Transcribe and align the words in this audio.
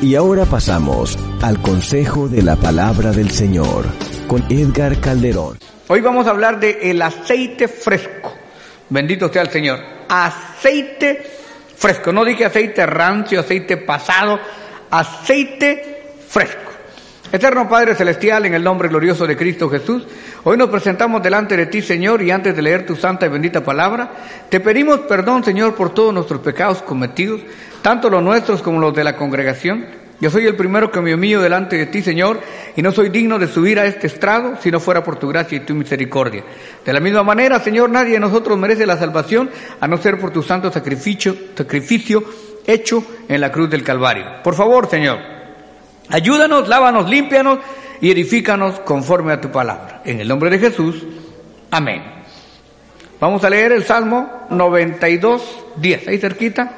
Y 0.00 0.14
ahora 0.14 0.44
pasamos 0.44 1.18
al 1.42 1.60
consejo 1.60 2.28
de 2.28 2.42
la 2.42 2.54
palabra 2.54 3.10
del 3.10 3.32
Señor 3.32 3.84
con 4.28 4.44
Edgar 4.48 5.00
Calderón. 5.00 5.58
Hoy 5.88 6.00
vamos 6.00 6.28
a 6.28 6.30
hablar 6.30 6.60
de 6.60 6.78
el 6.82 7.02
aceite 7.02 7.66
fresco. 7.66 8.32
Bendito 8.88 9.28
sea 9.32 9.42
el 9.42 9.50
Señor. 9.50 9.80
Aceite 10.08 11.20
fresco. 11.76 12.12
No 12.12 12.24
dije 12.24 12.44
aceite 12.44 12.86
rancio, 12.86 13.40
aceite 13.40 13.76
pasado, 13.78 14.38
aceite 14.88 16.14
fresco. 16.28 16.67
Eterno 17.30 17.68
Padre 17.68 17.94
Celestial, 17.94 18.46
en 18.46 18.54
el 18.54 18.64
nombre 18.64 18.88
glorioso 18.88 19.26
de 19.26 19.36
Cristo 19.36 19.68
Jesús, 19.68 20.02
hoy 20.44 20.56
nos 20.56 20.70
presentamos 20.70 21.22
delante 21.22 21.58
de 21.58 21.66
ti, 21.66 21.82
Señor, 21.82 22.22
y 22.22 22.30
antes 22.30 22.56
de 22.56 22.62
leer 22.62 22.86
tu 22.86 22.96
santa 22.96 23.26
y 23.26 23.28
bendita 23.28 23.62
palabra, 23.62 24.10
te 24.48 24.60
pedimos 24.60 25.00
perdón, 25.00 25.44
Señor, 25.44 25.74
por 25.74 25.92
todos 25.92 26.14
nuestros 26.14 26.40
pecados 26.40 26.80
cometidos, 26.80 27.42
tanto 27.82 28.08
los 28.08 28.22
nuestros 28.22 28.62
como 28.62 28.80
los 28.80 28.94
de 28.94 29.04
la 29.04 29.14
congregación. 29.14 29.84
Yo 30.22 30.30
soy 30.30 30.46
el 30.46 30.56
primero 30.56 30.90
que 30.90 31.02
me 31.02 31.14
humillo 31.14 31.42
delante 31.42 31.76
de 31.76 31.84
ti, 31.84 32.00
Señor, 32.00 32.40
y 32.74 32.80
no 32.80 32.92
soy 32.92 33.10
digno 33.10 33.38
de 33.38 33.46
subir 33.46 33.78
a 33.78 33.84
este 33.84 34.06
estrado 34.06 34.56
si 34.62 34.70
no 34.70 34.80
fuera 34.80 35.04
por 35.04 35.16
tu 35.16 35.28
gracia 35.28 35.56
y 35.56 35.60
tu 35.60 35.74
misericordia. 35.74 36.44
De 36.82 36.92
la 36.94 36.98
misma 36.98 37.22
manera, 37.22 37.60
Señor, 37.60 37.90
nadie 37.90 38.14
de 38.14 38.20
nosotros 38.20 38.58
merece 38.58 38.86
la 38.86 38.96
salvación 38.96 39.50
a 39.78 39.86
no 39.86 39.98
ser 39.98 40.18
por 40.18 40.30
tu 40.30 40.42
santo 40.42 40.72
sacrificio, 40.72 41.36
sacrificio 41.54 42.24
hecho 42.66 43.04
en 43.28 43.38
la 43.38 43.52
cruz 43.52 43.68
del 43.68 43.84
Calvario. 43.84 44.24
Por 44.42 44.54
favor, 44.54 44.88
Señor, 44.88 45.37
ayúdanos, 46.10 46.68
lávanos, 46.68 47.08
límpianos 47.08 47.58
y 48.00 48.10
edifícanos 48.10 48.80
conforme 48.80 49.32
a 49.32 49.40
tu 49.40 49.50
palabra. 49.50 50.02
En 50.04 50.20
el 50.20 50.28
nombre 50.28 50.50
de 50.50 50.58
Jesús, 50.58 51.04
amén. 51.70 52.02
Vamos 53.20 53.42
a 53.42 53.50
leer 53.50 53.72
el 53.72 53.84
Salmo 53.84 54.46
92, 54.50 55.64
10. 55.76 56.08
Ahí 56.08 56.18
cerquita. 56.18 56.70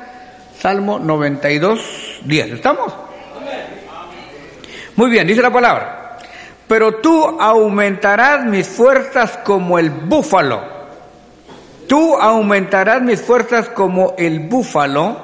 Salmo 0.59 0.99
92, 0.99 2.21
10. 2.25 2.53
¿Estamos? 2.53 2.93
Muy 4.97 5.11
bien, 5.11 5.27
dice 5.27 5.43
la 5.43 5.53
palabra. 5.53 6.19
Pero 6.67 6.97
tú 6.97 7.41
aumentarás 7.41 8.45
mis 8.45 8.69
fuerzas 8.69 9.39
como 9.45 9.79
el 9.79 9.91
búfalo. 9.91 10.63
Tú 11.87 12.17
aumentarás 12.17 13.03
mis 13.03 13.21
fuerzas 13.21 13.69
como 13.69 14.15
el 14.17 14.41
búfalo 14.41 15.21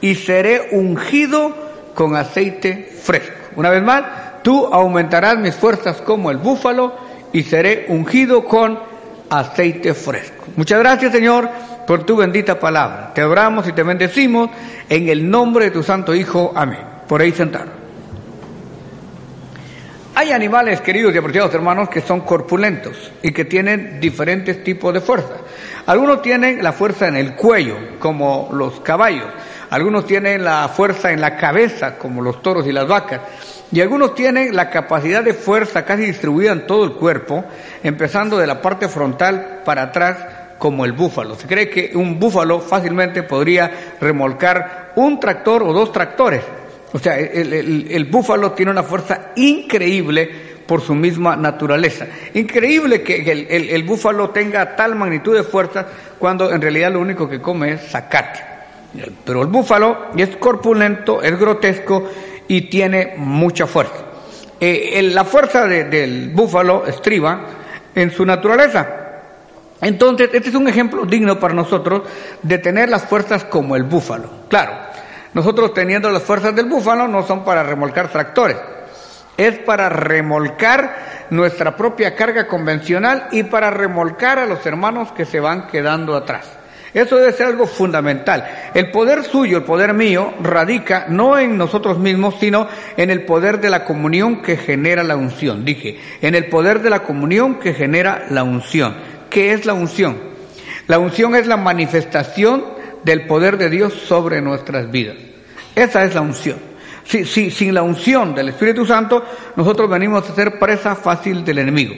y 0.00 0.14
seré 0.14 0.70
ungido 0.72 1.54
con 1.98 2.14
aceite 2.14 2.92
fresco. 3.02 3.34
Una 3.56 3.70
vez 3.70 3.82
más, 3.82 4.04
tú 4.44 4.66
aumentarás 4.66 5.36
mis 5.36 5.56
fuerzas 5.56 6.00
como 6.00 6.30
el 6.30 6.36
búfalo 6.36 6.94
y 7.32 7.42
seré 7.42 7.86
ungido 7.88 8.44
con 8.44 8.78
aceite 9.28 9.94
fresco. 9.94 10.44
Muchas 10.54 10.78
gracias, 10.78 11.10
Señor, 11.10 11.48
por 11.88 12.06
tu 12.06 12.14
bendita 12.14 12.60
palabra. 12.60 13.10
Te 13.12 13.24
oramos 13.24 13.66
y 13.66 13.72
te 13.72 13.82
bendecimos 13.82 14.48
en 14.88 15.08
el 15.08 15.28
nombre 15.28 15.64
de 15.64 15.70
tu 15.72 15.82
Santo 15.82 16.14
Hijo. 16.14 16.52
Amén. 16.54 16.78
Por 17.08 17.20
ahí 17.20 17.32
sentado. 17.32 17.72
Hay 20.14 20.30
animales, 20.30 20.80
queridos 20.80 21.12
y 21.12 21.18
apreciados 21.18 21.52
hermanos, 21.52 21.88
que 21.88 22.00
son 22.00 22.20
corpulentos 22.20 23.10
y 23.24 23.32
que 23.32 23.44
tienen 23.44 23.98
diferentes 23.98 24.62
tipos 24.62 24.94
de 24.94 25.00
fuerza. 25.00 25.34
Algunos 25.86 26.22
tienen 26.22 26.62
la 26.62 26.70
fuerza 26.70 27.08
en 27.08 27.16
el 27.16 27.34
cuello, 27.34 27.76
como 27.98 28.50
los 28.52 28.78
caballos. 28.82 29.26
Algunos 29.70 30.06
tienen 30.06 30.44
la 30.44 30.68
fuerza 30.68 31.12
en 31.12 31.20
la 31.20 31.36
cabeza, 31.36 31.98
como 31.98 32.22
los 32.22 32.40
toros 32.42 32.66
y 32.66 32.72
las 32.72 32.88
vacas. 32.88 33.20
Y 33.70 33.80
algunos 33.80 34.14
tienen 34.14 34.56
la 34.56 34.70
capacidad 34.70 35.22
de 35.22 35.34
fuerza 35.34 35.84
casi 35.84 36.06
distribuida 36.06 36.52
en 36.52 36.66
todo 36.66 36.84
el 36.84 36.92
cuerpo, 36.92 37.44
empezando 37.82 38.38
de 38.38 38.46
la 38.46 38.62
parte 38.62 38.88
frontal 38.88 39.60
para 39.64 39.82
atrás, 39.82 40.16
como 40.58 40.84
el 40.84 40.92
búfalo. 40.92 41.34
Se 41.36 41.46
cree 41.46 41.68
que 41.68 41.92
un 41.94 42.18
búfalo 42.18 42.60
fácilmente 42.60 43.22
podría 43.22 43.94
remolcar 44.00 44.92
un 44.96 45.20
tractor 45.20 45.62
o 45.62 45.72
dos 45.72 45.92
tractores. 45.92 46.42
O 46.92 46.98
sea, 46.98 47.18
el, 47.18 48.08
búfalo 48.10 48.52
tiene 48.52 48.72
una 48.72 48.82
fuerza 48.82 49.32
increíble 49.36 50.48
por 50.66 50.80
su 50.80 50.94
misma 50.94 51.36
naturaleza. 51.36 52.06
Increíble 52.34 53.02
que 53.02 53.30
el, 53.30 53.46
el, 53.70 53.82
búfalo 53.82 54.30
tenga 54.30 54.74
tal 54.74 54.94
magnitud 54.94 55.36
de 55.36 55.42
fuerza 55.42 55.86
cuando 56.18 56.50
en 56.50 56.60
realidad 56.60 56.92
lo 56.92 57.00
único 57.00 57.28
que 57.28 57.40
come 57.40 57.72
es 57.72 57.90
zacate. 57.90 58.57
Pero 59.24 59.42
el 59.42 59.48
búfalo 59.48 60.06
es 60.16 60.36
corpulento, 60.36 61.22
es 61.22 61.38
grotesco 61.38 62.08
y 62.46 62.62
tiene 62.62 63.14
mucha 63.16 63.66
fuerza. 63.66 64.04
Eh, 64.60 65.02
la 65.12 65.24
fuerza 65.24 65.66
de, 65.66 65.84
del 65.84 66.30
búfalo 66.30 66.86
estriba 66.86 67.40
en 67.94 68.10
su 68.10 68.24
naturaleza. 68.24 68.98
Entonces, 69.80 70.30
este 70.32 70.48
es 70.48 70.54
un 70.54 70.66
ejemplo 70.66 71.04
digno 71.04 71.38
para 71.38 71.54
nosotros 71.54 72.02
de 72.42 72.58
tener 72.58 72.88
las 72.88 73.04
fuerzas 73.04 73.44
como 73.44 73.76
el 73.76 73.84
búfalo. 73.84 74.28
Claro, 74.48 74.72
nosotros 75.34 75.72
teniendo 75.72 76.10
las 76.10 76.22
fuerzas 76.22 76.54
del 76.54 76.66
búfalo 76.66 77.06
no 77.06 77.24
son 77.24 77.44
para 77.44 77.62
remolcar 77.62 78.08
tractores, 78.08 78.56
es 79.36 79.58
para 79.58 79.88
remolcar 79.88 81.26
nuestra 81.30 81.76
propia 81.76 82.16
carga 82.16 82.48
convencional 82.48 83.28
y 83.30 83.44
para 83.44 83.70
remolcar 83.70 84.40
a 84.40 84.46
los 84.46 84.64
hermanos 84.66 85.12
que 85.12 85.24
se 85.24 85.38
van 85.38 85.68
quedando 85.68 86.16
atrás. 86.16 86.57
Eso 86.94 87.16
debe 87.16 87.32
ser 87.32 87.46
algo 87.46 87.66
fundamental. 87.66 88.46
El 88.74 88.90
poder 88.90 89.24
suyo, 89.24 89.58
el 89.58 89.64
poder 89.64 89.92
mío, 89.92 90.34
radica 90.40 91.06
no 91.08 91.38
en 91.38 91.58
nosotros 91.58 91.98
mismos, 91.98 92.36
sino 92.40 92.66
en 92.96 93.10
el 93.10 93.24
poder 93.24 93.60
de 93.60 93.70
la 93.70 93.84
comunión 93.84 94.42
que 94.42 94.56
genera 94.56 95.02
la 95.02 95.16
unción. 95.16 95.64
Dije, 95.64 95.98
en 96.22 96.34
el 96.34 96.46
poder 96.46 96.80
de 96.80 96.90
la 96.90 97.00
comunión 97.00 97.56
que 97.56 97.74
genera 97.74 98.26
la 98.30 98.42
unción. 98.42 98.94
¿Qué 99.28 99.52
es 99.52 99.66
la 99.66 99.74
unción? 99.74 100.16
La 100.86 100.98
unción 100.98 101.34
es 101.34 101.46
la 101.46 101.58
manifestación 101.58 102.64
del 103.04 103.26
poder 103.26 103.58
de 103.58 103.68
Dios 103.68 103.92
sobre 103.92 104.40
nuestras 104.40 104.90
vidas. 104.90 105.16
Esa 105.74 106.04
es 106.04 106.14
la 106.14 106.22
unción. 106.22 106.58
Si, 107.04 107.24
si, 107.24 107.50
sin 107.50 107.74
la 107.74 107.82
unción 107.82 108.34
del 108.34 108.50
Espíritu 108.50 108.84
Santo, 108.84 109.24
nosotros 109.56 109.88
venimos 109.88 110.28
a 110.28 110.34
ser 110.34 110.58
presa 110.58 110.94
fácil 110.94 111.44
del 111.44 111.58
enemigo. 111.58 111.94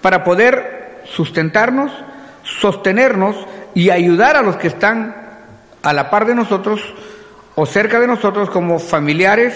Para 0.00 0.24
poder 0.24 1.02
sustentarnos, 1.04 1.92
sostenernos 2.42 3.36
y 3.74 3.90
ayudar 3.90 4.36
a 4.36 4.42
los 4.42 4.56
que 4.56 4.68
están 4.68 5.14
a 5.82 5.92
la 5.92 6.10
par 6.10 6.26
de 6.26 6.34
nosotros 6.34 6.80
o 7.54 7.66
cerca 7.66 8.00
de 8.00 8.06
nosotros 8.06 8.50
como 8.50 8.78
familiares, 8.78 9.54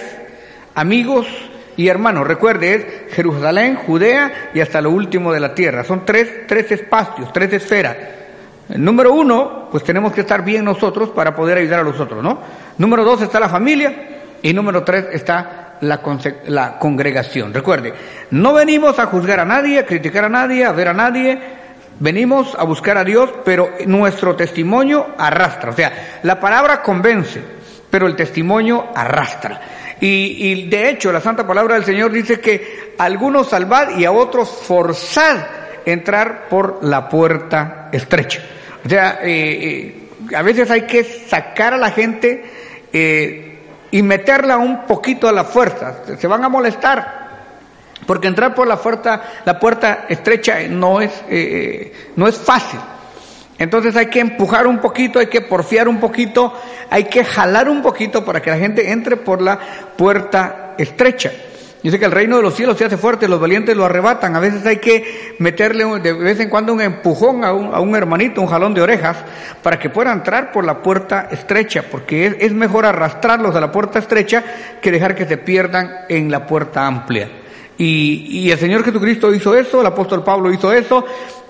amigos 0.74 1.26
y 1.76 1.88
hermanos. 1.88 2.26
Recuerde, 2.26 2.74
es 2.74 3.14
Jerusalén, 3.14 3.76
Judea 3.76 4.50
y 4.54 4.60
hasta 4.60 4.80
lo 4.80 4.90
último 4.90 5.32
de 5.32 5.40
la 5.40 5.54
tierra. 5.54 5.84
Son 5.84 6.04
tres, 6.04 6.46
tres 6.46 6.70
espacios, 6.72 7.32
tres 7.32 7.52
esferas. 7.52 7.96
Número 8.68 9.12
uno, 9.12 9.68
pues 9.70 9.84
tenemos 9.84 10.12
que 10.12 10.22
estar 10.22 10.42
bien 10.42 10.64
nosotros 10.64 11.10
para 11.10 11.34
poder 11.34 11.58
ayudar 11.58 11.80
a 11.80 11.84
los 11.84 12.00
otros, 12.00 12.22
¿no? 12.22 12.38
Número 12.78 13.04
dos 13.04 13.20
está 13.20 13.38
la 13.38 13.48
familia 13.48 13.94
y 14.42 14.52
número 14.54 14.82
tres 14.82 15.06
está 15.12 15.76
la, 15.80 16.00
la 16.46 16.78
congregación. 16.78 17.52
Recuerde, 17.52 17.92
no 18.30 18.54
venimos 18.54 18.98
a 18.98 19.06
juzgar 19.06 19.40
a 19.40 19.44
nadie, 19.44 19.80
a 19.80 19.86
criticar 19.86 20.24
a 20.24 20.28
nadie, 20.30 20.64
a 20.64 20.72
ver 20.72 20.88
a 20.88 20.94
nadie, 20.94 21.38
venimos 22.00 22.54
a 22.58 22.64
buscar 22.64 22.98
a 22.98 23.04
Dios, 23.04 23.30
pero 23.44 23.70
nuestro 23.86 24.36
testimonio 24.36 25.14
arrastra. 25.16 25.70
O 25.70 25.74
sea, 25.74 26.20
la 26.22 26.38
palabra 26.40 26.82
convence, 26.82 27.40
pero 27.90 28.06
el 28.06 28.16
testimonio 28.16 28.88
arrastra. 28.94 29.60
Y, 30.00 30.36
y 30.40 30.68
de 30.68 30.90
hecho, 30.90 31.12
la 31.12 31.20
santa 31.20 31.46
palabra 31.46 31.74
del 31.74 31.84
Señor 31.84 32.10
dice 32.10 32.40
que 32.40 32.94
algunos 32.98 33.48
salvad 33.48 33.96
y 33.96 34.04
a 34.04 34.12
otros 34.12 34.48
forzad 34.48 35.38
entrar 35.84 36.48
por 36.48 36.80
la 36.82 37.08
puerta 37.08 37.88
estrecha. 37.92 38.42
O 38.84 38.88
sea, 38.88 39.20
eh, 39.22 39.28
eh, 39.30 40.36
a 40.36 40.42
veces 40.42 40.70
hay 40.70 40.82
que 40.82 41.04
sacar 41.04 41.74
a 41.74 41.78
la 41.78 41.90
gente 41.90 42.44
eh, 42.92 43.58
y 43.90 44.02
meterla 44.02 44.56
un 44.56 44.84
poquito 44.86 45.28
a 45.28 45.32
la 45.32 45.44
fuerza. 45.44 46.02
Se 46.18 46.26
van 46.26 46.44
a 46.44 46.48
molestar. 46.48 47.23
Porque 48.06 48.28
entrar 48.28 48.54
por 48.54 48.66
la 48.66 48.76
puerta, 48.76 49.22
la 49.44 49.58
puerta 49.58 50.06
estrecha 50.08 50.58
no 50.68 51.00
es, 51.00 51.12
no 52.16 52.26
es 52.26 52.36
fácil. 52.36 52.80
Entonces 53.58 53.94
hay 53.96 54.06
que 54.06 54.20
empujar 54.20 54.66
un 54.66 54.78
poquito, 54.78 55.18
hay 55.18 55.28
que 55.28 55.40
porfiar 55.40 55.88
un 55.88 56.00
poquito, 56.00 56.52
hay 56.90 57.04
que 57.04 57.24
jalar 57.24 57.68
un 57.68 57.82
poquito 57.82 58.24
para 58.24 58.42
que 58.42 58.50
la 58.50 58.58
gente 58.58 58.90
entre 58.90 59.16
por 59.16 59.40
la 59.40 59.58
puerta 59.96 60.74
estrecha. 60.76 61.30
Dice 61.82 61.98
que 61.98 62.06
el 62.06 62.12
reino 62.12 62.38
de 62.38 62.42
los 62.42 62.54
cielos 62.54 62.78
se 62.78 62.86
hace 62.86 62.96
fuerte, 62.96 63.28
los 63.28 63.38
valientes 63.38 63.76
lo 63.76 63.84
arrebatan. 63.84 64.34
A 64.34 64.40
veces 64.40 64.64
hay 64.64 64.78
que 64.78 65.36
meterle 65.38 65.84
de 66.00 66.14
vez 66.14 66.40
en 66.40 66.48
cuando 66.48 66.72
un 66.72 66.80
empujón 66.80 67.44
a 67.44 67.52
un, 67.52 67.74
a 67.74 67.80
un 67.80 67.94
hermanito, 67.94 68.40
un 68.40 68.46
jalón 68.46 68.72
de 68.72 68.80
orejas, 68.80 69.18
para 69.62 69.78
que 69.78 69.90
pueda 69.90 70.10
entrar 70.10 70.50
por 70.50 70.64
la 70.64 70.82
puerta 70.82 71.28
estrecha, 71.30 71.84
porque 71.90 72.26
es, 72.26 72.36
es 72.40 72.52
mejor 72.52 72.86
arrastrarlos 72.86 73.54
a 73.54 73.60
la 73.60 73.70
puerta 73.70 73.98
estrecha 73.98 74.42
que 74.80 74.90
dejar 74.90 75.14
que 75.14 75.26
se 75.26 75.36
pierdan 75.36 76.06
en 76.08 76.30
la 76.30 76.46
puerta 76.46 76.86
amplia. 76.86 77.43
Y, 77.76 78.26
y 78.30 78.50
el 78.50 78.58
Señor 78.58 78.84
Jesucristo 78.84 79.34
hizo 79.34 79.56
eso, 79.56 79.80
el 79.80 79.86
apóstol 79.86 80.22
Pablo 80.22 80.52
hizo 80.52 80.72
eso, 80.72 81.04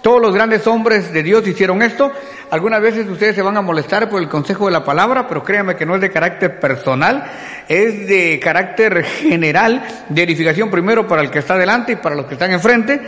todos 0.05 0.21
los 0.21 0.35
grandes 0.35 0.67
hombres 0.67 1.15
de 1.15 1.23
Dios 1.23 1.49
hicieron 1.49 1.81
esto. 1.81 2.13
Algunas 2.51 2.83
veces 2.83 3.09
ustedes 3.09 3.35
se 3.35 3.41
van 3.41 3.57
a 3.57 3.63
molestar 3.63 4.11
por 4.11 4.21
el 4.21 4.29
consejo 4.29 4.67
de 4.67 4.73
la 4.73 4.85
palabra, 4.85 5.27
pero 5.27 5.43
créanme 5.43 5.77
que 5.77 5.87
no 5.87 5.95
es 5.95 6.03
de 6.03 6.11
carácter 6.11 6.61
personal, 6.61 7.25
es 7.67 8.07
de 8.07 8.39
carácter 8.39 9.03
general, 9.03 9.83
de 10.11 10.23
edificación 10.23 10.71
primero 10.71 11.09
para 11.09 11.23
el 11.23 11.31
que 11.31 11.39
está 11.39 11.57
delante 11.57 11.93
y 11.93 11.97
para 11.97 12.17
los 12.17 12.27
que 12.27 12.35
están 12.35 12.53
enfrente. 12.53 13.01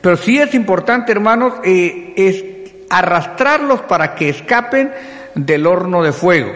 Pero 0.00 0.16
sí 0.16 0.38
es 0.38 0.54
importante, 0.54 1.10
hermanos, 1.10 1.54
eh, 1.64 2.14
es 2.16 2.44
arrastrarlos 2.90 3.80
para 3.80 4.14
que 4.14 4.28
escapen 4.28 4.92
del 5.34 5.66
horno 5.66 6.00
de 6.00 6.12
fuego. 6.12 6.52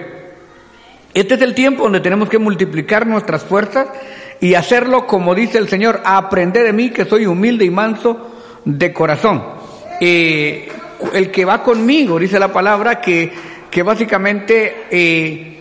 Este 1.13 1.35
es 1.35 1.43
el 1.43 1.53
tiempo 1.53 1.83
donde 1.83 1.99
tenemos 1.99 2.29
que 2.29 2.39
multiplicar 2.39 3.09
nuestras 3.09 3.43
fuerzas 3.43 3.89
y 4.41 4.55
hacerlo 4.55 5.07
como 5.07 5.35
dice 5.35 5.59
el 5.59 5.69
Señor, 5.69 6.01
aprender 6.05 6.65
de 6.65 6.73
mí 6.73 6.91
que 6.91 7.05
soy 7.05 7.27
humilde 7.27 7.65
y 7.65 7.71
manso 7.71 8.31
de 8.65 8.93
corazón. 8.93 9.43
Eh, 10.01 10.69
el 11.13 11.31
que 11.31 11.45
va 11.45 11.63
conmigo, 11.63 12.19
dice 12.19 12.39
la 12.39 12.53
palabra, 12.53 13.01
que, 13.01 13.31
que 13.71 13.83
básicamente 13.83 14.87
eh, 14.91 15.59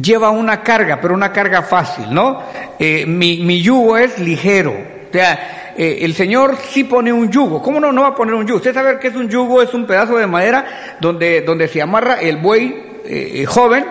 lleva 0.00 0.30
una 0.30 0.62
carga, 0.62 1.00
pero 1.00 1.14
una 1.14 1.32
carga 1.32 1.62
fácil, 1.62 2.12
¿no? 2.12 2.42
Eh, 2.78 3.06
mi, 3.06 3.38
mi 3.38 3.62
yugo 3.62 3.96
es 3.96 4.18
ligero. 4.18 4.72
O 4.72 5.12
sea, 5.12 5.74
el 5.78 6.12
Señor 6.12 6.58
sí 6.70 6.84
pone 6.84 7.12
un 7.12 7.30
yugo. 7.30 7.62
¿Cómo 7.62 7.80
no, 7.80 7.92
no 7.92 8.02
va 8.02 8.08
a 8.08 8.14
poner 8.14 8.34
un 8.34 8.46
yugo? 8.46 8.58
Usted 8.58 8.74
sabe 8.74 8.98
que 8.98 9.08
es 9.08 9.14
un 9.14 9.28
yugo, 9.28 9.62
es 9.62 9.72
un 9.72 9.86
pedazo 9.86 10.16
de 10.16 10.26
madera 10.26 10.96
donde, 11.00 11.40
donde 11.40 11.66
se 11.68 11.80
amarra 11.80 12.20
el 12.20 12.36
buey 12.36 13.46
joven 13.46 13.86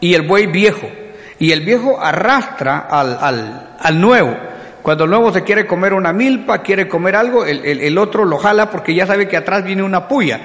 y 0.00 0.14
el 0.14 0.22
buey 0.22 0.46
viejo. 0.46 0.88
Y 1.38 1.52
el 1.52 1.60
viejo 1.60 2.00
arrastra 2.00 2.86
al, 2.90 3.18
al, 3.20 3.76
al 3.78 4.00
nuevo. 4.00 4.36
Cuando 4.82 5.04
el 5.04 5.10
nuevo 5.10 5.32
se 5.32 5.42
quiere 5.42 5.66
comer 5.66 5.94
una 5.94 6.12
milpa, 6.12 6.62
quiere 6.62 6.88
comer 6.88 7.16
algo, 7.16 7.44
el, 7.44 7.64
el, 7.64 7.80
el 7.80 7.98
otro 7.98 8.24
lo 8.24 8.38
jala 8.38 8.70
porque 8.70 8.94
ya 8.94 9.06
sabe 9.06 9.26
que 9.26 9.36
atrás 9.36 9.64
viene 9.64 9.82
una 9.82 10.06
puya. 10.06 10.40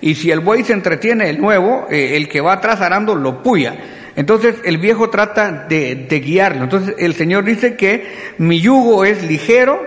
Y 0.00 0.14
si 0.14 0.30
el 0.30 0.40
buey 0.40 0.62
se 0.64 0.74
entretiene, 0.74 1.30
el 1.30 1.40
nuevo, 1.40 1.86
eh, 1.90 2.16
el 2.16 2.28
que 2.28 2.40
va 2.40 2.52
atrás 2.52 2.80
arando, 2.82 3.14
lo 3.14 3.42
puya. 3.42 3.74
Entonces 4.14 4.56
el 4.64 4.78
viejo 4.78 5.08
trata 5.10 5.66
de, 5.68 5.94
de 5.94 6.20
guiarlo. 6.20 6.64
Entonces 6.64 6.94
el 6.98 7.14
Señor 7.14 7.44
dice 7.44 7.74
que 7.76 8.34
mi 8.38 8.60
yugo 8.60 9.04
es 9.04 9.22
ligero 9.22 9.80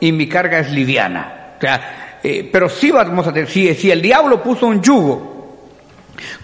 y 0.00 0.12
mi 0.12 0.28
carga 0.28 0.58
es 0.58 0.70
liviana. 0.72 1.54
O 1.56 1.60
sea, 1.60 2.18
eh, 2.22 2.48
pero 2.52 2.68
sí 2.68 2.90
vamos 2.90 3.26
a 3.26 3.32
tener, 3.32 3.48
si, 3.48 3.72
si 3.74 3.90
el 3.90 4.02
diablo 4.02 4.42
puso 4.42 4.66
un 4.66 4.82
yugo, 4.82 5.31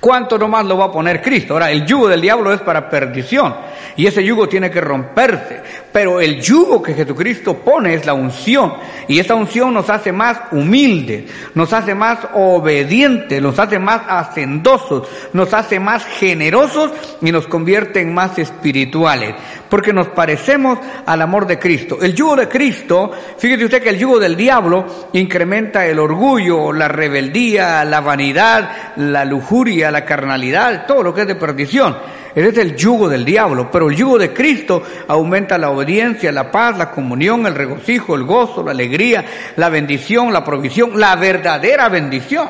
¿Cuánto 0.00 0.38
nomás 0.38 0.64
lo 0.64 0.76
va 0.76 0.86
a 0.86 0.92
poner 0.92 1.20
Cristo? 1.22 1.54
Ahora, 1.54 1.70
el 1.70 1.84
yugo 1.84 2.08
del 2.08 2.20
diablo 2.20 2.52
es 2.52 2.60
para 2.60 2.88
perdición 2.88 3.54
y 3.96 4.06
ese 4.06 4.22
yugo 4.24 4.48
tiene 4.48 4.70
que 4.70 4.80
romperse. 4.80 5.62
Pero 5.92 6.20
el 6.20 6.40
yugo 6.40 6.82
que 6.82 6.94
Jesucristo 6.94 7.58
pone 7.58 7.94
es 7.94 8.06
la 8.06 8.14
unción 8.14 8.74
y 9.08 9.18
esa 9.18 9.34
unción 9.34 9.74
nos 9.74 9.90
hace 9.90 10.12
más 10.12 10.38
humildes, 10.52 11.30
nos 11.54 11.72
hace 11.72 11.94
más 11.94 12.18
obedientes, 12.34 13.42
nos 13.42 13.58
hace 13.58 13.78
más 13.78 14.02
hacendosos, 14.08 15.08
nos 15.32 15.52
hace 15.52 15.80
más 15.80 16.04
generosos 16.04 16.92
y 17.20 17.32
nos 17.32 17.46
convierte 17.46 18.00
en 18.00 18.14
más 18.14 18.38
espirituales 18.38 19.34
porque 19.68 19.92
nos 19.92 20.08
parecemos 20.08 20.78
al 21.06 21.22
amor 21.22 21.46
de 21.46 21.58
Cristo. 21.58 21.98
El 22.00 22.14
yugo 22.14 22.36
de 22.36 22.48
Cristo, 22.48 23.10
fíjese 23.36 23.64
usted 23.64 23.82
que 23.82 23.90
el 23.90 23.98
yugo 23.98 24.18
del 24.18 24.36
diablo 24.36 24.86
incrementa 25.12 25.86
el 25.86 25.98
orgullo, 25.98 26.72
la 26.72 26.88
rebeldía, 26.88 27.84
la 27.84 28.00
vanidad, 28.00 28.94
la 28.96 29.24
lujuria, 29.24 29.67
la 29.68 30.04
carnalidad, 30.04 30.86
todo 30.86 31.02
lo 31.02 31.14
que 31.14 31.22
es 31.22 31.26
de 31.26 31.34
perdición. 31.34 31.96
Ese 32.34 32.48
es 32.48 32.58
el 32.58 32.76
yugo 32.76 33.08
del 33.08 33.24
diablo, 33.24 33.70
pero 33.70 33.88
el 33.88 33.96
yugo 33.96 34.18
de 34.18 34.32
Cristo 34.32 34.82
aumenta 35.08 35.58
la 35.58 35.70
obediencia, 35.70 36.30
la 36.30 36.50
paz, 36.50 36.78
la 36.78 36.90
comunión, 36.90 37.46
el 37.46 37.54
regocijo, 37.54 38.14
el 38.14 38.24
gozo, 38.24 38.62
la 38.62 38.70
alegría, 38.70 39.24
la 39.56 39.68
bendición, 39.68 40.32
la 40.32 40.44
provisión, 40.44 40.98
la 40.98 41.16
verdadera 41.16 41.88
bendición. 41.88 42.48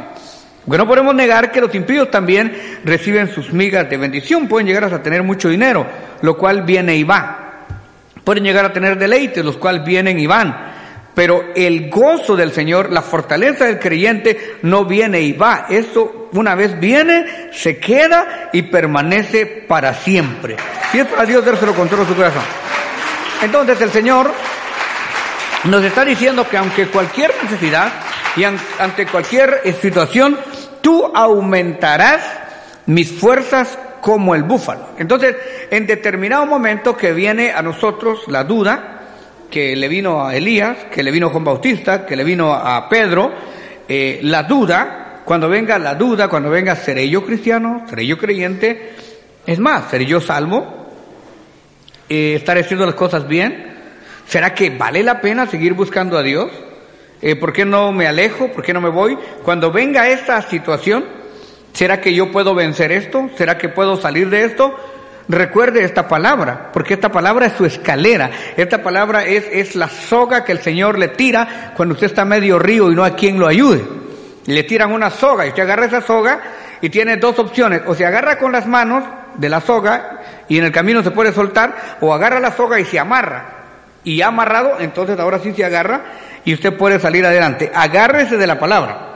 Porque 0.65 0.79
no 0.79 0.87
podemos 0.87 1.15
negar 1.15 1.51
que 1.51 1.61
los 1.61 1.75
impíos 1.75 2.11
también 2.11 2.81
reciben 2.85 3.33
sus 3.33 3.53
migas 3.53 3.89
de 3.89 3.97
bendición, 3.97 4.47
pueden 4.47 4.67
llegar 4.67 4.85
hasta 4.85 5.03
tener 5.03 5.23
mucho 5.23 5.49
dinero, 5.49 5.87
lo 6.21 6.37
cual 6.37 6.63
viene 6.63 6.97
y 6.97 7.05
va. 7.05 7.67
Pueden 8.23 8.45
llegar 8.45 8.67
a 8.67 8.73
tener 8.73 8.99
deleites, 8.99 9.43
los 9.43 9.57
cuales 9.57 9.85
vienen 9.85 10.19
y 10.19 10.27
van. 10.27 10.78
Pero 11.19 11.47
el 11.57 11.91
gozo 11.91 12.37
del 12.37 12.53
Señor, 12.53 12.93
la 12.93 13.03
fortaleza 13.03 13.65
del 13.65 13.81
creyente 13.81 14.59
no 14.63 14.85
viene 14.85 15.21
y 15.21 15.33
va. 15.33 15.67
Eso 15.69 16.29
una 16.31 16.55
vez 16.55 16.79
viene, 16.79 17.51
se 17.53 17.79
queda 17.79 18.51
y 18.53 18.63
permanece 18.63 19.45
para 19.67 19.95
siempre. 19.95 20.55
Si 20.93 21.01
es 21.01 21.07
para 21.07 21.25
Dios, 21.25 21.45
dárselo 21.45 21.75
con 21.75 21.89
todo 21.89 22.07
su 22.07 22.15
corazón. 22.15 22.45
Entonces 23.43 23.81
el 23.81 23.91
Señor 23.91 24.31
nos 25.65 25.83
está 25.83 26.05
diciendo 26.05 26.47
que 26.49 26.57
aunque 26.57 26.87
cualquier 26.87 27.33
necesidad 27.43 27.91
y 28.37 28.45
an- 28.45 28.61
ante 28.79 29.05
cualquier 29.07 29.61
situación, 29.81 30.39
tú 30.81 31.11
aumentarás 31.13 32.21
mis 32.87 33.11
fuerzas 33.11 33.77
como 34.01 34.37
el 34.37 34.45
búfalo. 34.45 34.91
Entonces, 34.99 35.35
en 35.69 35.85
determinado 35.85 36.47
momento 36.47 36.97
que 36.97 37.13
viene 37.13 37.51
a 37.51 37.61
nosotros 37.61 38.21
la 38.29 38.45
duda, 38.45 38.98
que 39.51 39.75
le 39.75 39.89
vino 39.89 40.27
a 40.27 40.35
Elías, 40.35 40.87
que 40.93 41.03
le 41.03 41.11
vino 41.11 41.29
a 41.29 41.31
Juan 41.31 41.45
Bautista, 41.45 42.05
que 42.05 42.17
le 42.17 42.25
vino 42.25 42.53
a 42.53 42.89
Pedro, 42.89 43.33
eh, 43.89 44.21
la 44.23 44.43
duda, 44.43 45.23
cuando 45.25 45.49
venga 45.49 45.79
la 45.79 45.95
duda, 45.95 46.29
cuando 46.29 46.51
venga, 46.51 46.77
¿seré 46.77 47.09
yo 47.09 47.25
cristiano? 47.25 47.85
¿Seré 47.89 48.07
yo 48.07 48.19
creyente? 48.19 48.93
Es 49.47 49.59
más, 49.59 49.91
¿seré 49.91 50.05
yo 50.05 50.21
salvo? 50.21 50.89
Eh, 52.09 52.35
¿Estaré 52.37 52.61
haciendo 52.61 52.87
las 52.87 52.95
cosas 52.95 53.27
bien? 53.27 53.75
¿Será 54.27 54.55
que 54.55 54.71
vale 54.71 55.03
la 55.03 55.21
pena 55.21 55.47
seguir 55.47 55.73
buscando 55.73 56.19
a 56.19 56.23
Dios? 56.23 56.51
Eh, 57.23 57.35
¿Por 57.35 57.53
qué 57.53 57.65
no 57.65 57.93
me 57.93 58.07
alejo? 58.07 58.49
¿Por 58.49 58.63
qué 58.63 58.73
no 58.73 58.81
me 58.81 58.91
voy? 58.91 59.19
Cuando 59.43 59.73
venga 59.73 60.09
esta 60.09 60.41
situación, 60.43 61.05
¿será 61.73 62.01
que 62.01 62.15
yo 62.15 62.31
puedo 62.31 62.55
vencer 62.55 62.93
esto? 62.93 63.31
¿Será 63.37 63.57
que 63.57 63.71
puedo 63.71 63.97
salir 63.97 64.29
de 64.29 64.45
esto? 64.45 64.77
Recuerde 65.29 65.85
esta 65.85 66.09
palabra, 66.09 66.71
porque 66.73 66.95
esta 66.95 67.11
palabra 67.11 67.47
es 67.47 67.53
su 67.53 67.67
escalera. 67.67 68.31
Esta 68.57 68.83
palabra 68.83 69.25
es, 69.25 69.45
es 69.53 69.77
la 69.77 69.89
soga 69.89 70.43
que 70.43 70.53
el 70.53 70.61
Señor 70.61 70.99
le 70.99 71.09
tira 71.09 71.75
cuando 71.77 71.95
usted 71.95 72.07
está 72.07 72.25
medio 72.25 72.59
río 72.59 72.91
y 72.91 72.95
no 72.95 73.05
hay 73.05 73.13
quien 73.13 73.39
lo 73.39 73.47
ayude. 73.47 73.85
Le 74.47 74.63
tiran 74.65 74.91
una 74.91 75.11
soga 75.11 75.45
y 75.45 75.51
usted 75.51 75.65
agarra 75.65 75.85
esa 75.85 76.01
soga 76.01 76.41
y 76.81 76.89
tiene 76.89 77.19
dos 77.19 77.39
opciones. 77.39 77.83
O 77.87 77.95
se 77.95 78.07
agarra 78.07 78.39
con 78.39 78.53
las 78.53 78.67
manos 78.67 79.05
de 79.37 79.49
la 79.51 79.61
soga 79.61 80.23
y 80.49 80.59
en 80.59 80.65
el 80.65 80.73
camino 80.73 81.03
se 81.03 81.11
puede 81.11 81.33
soltar, 81.33 81.99
o 82.01 82.15
agarra 82.15 82.41
la 82.41 82.53
soga 82.53 82.81
y 82.81 82.87
se 82.87 82.99
amarra. 82.99 83.55
Y 84.05 84.23
amarrado, 84.23 84.77
entonces 84.81 85.19
ahora 85.21 85.39
sí 85.41 85.53
se 85.53 85.65
agarra 85.65 86.03
y 86.45 86.55
usted 86.55 86.75
puede 86.75 86.99
salir 86.99 87.27
adelante. 87.27 87.71
Agárrese 87.75 88.39
de 88.39 88.47
la 88.47 88.59
palabra. 88.59 89.09